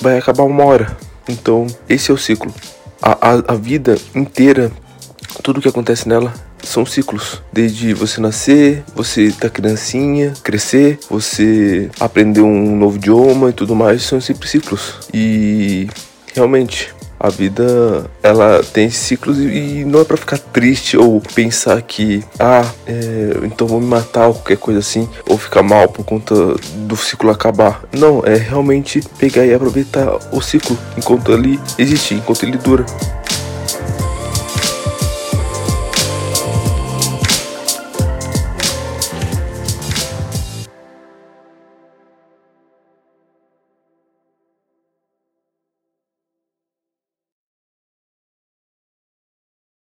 vai 0.00 0.18
acabar 0.18 0.44
uma 0.44 0.64
hora. 0.64 0.96
Então, 1.28 1.66
esse 1.88 2.10
é 2.10 2.14
o 2.14 2.18
ciclo. 2.18 2.52
A, 3.00 3.12
a, 3.12 3.52
a 3.52 3.54
vida 3.54 3.96
inteira, 4.14 4.70
tudo 5.42 5.60
que 5.60 5.68
acontece 5.68 6.08
nela 6.08 6.32
são 6.62 6.84
ciclos. 6.84 7.42
Desde 7.52 7.94
você 7.94 8.20
nascer, 8.20 8.82
você 8.94 9.32
tá 9.32 9.48
criancinha, 9.48 10.32
crescer, 10.42 10.98
você 11.08 11.90
aprender 11.98 12.40
um 12.40 12.76
novo 12.76 12.96
idioma 12.96 13.50
e 13.50 13.52
tudo 13.52 13.74
mais, 13.74 14.02
são 14.02 14.20
sempre 14.20 14.48
ciclos. 14.48 14.94
E 15.12 15.88
realmente 16.34 16.94
a 17.20 17.28
vida 17.28 18.10
ela 18.22 18.62
tem 18.62 18.88
ciclos 18.88 19.38
e 19.38 19.84
não 19.84 20.00
é 20.00 20.04
para 20.04 20.16
ficar 20.16 20.38
triste 20.38 20.96
ou 20.96 21.20
pensar 21.20 21.80
que 21.82 22.24
ah 22.38 22.64
é, 22.86 23.40
então 23.42 23.66
vou 23.66 23.78
me 23.78 23.86
matar 23.86 24.28
ou 24.28 24.34
qualquer 24.34 24.56
coisa 24.56 24.80
assim 24.80 25.06
ou 25.28 25.36
ficar 25.36 25.62
mal 25.62 25.86
por 25.88 26.02
conta 26.04 26.34
do 26.76 26.96
ciclo 26.96 27.30
acabar. 27.30 27.82
Não 27.92 28.22
é 28.24 28.36
realmente 28.36 29.02
pegar 29.18 29.44
e 29.44 29.52
aproveitar 29.52 30.18
o 30.32 30.40
ciclo 30.40 30.78
enquanto 30.96 31.30
ele 31.32 31.60
existe 31.78 32.14
enquanto 32.14 32.44
ele 32.44 32.56
dura 32.56 32.86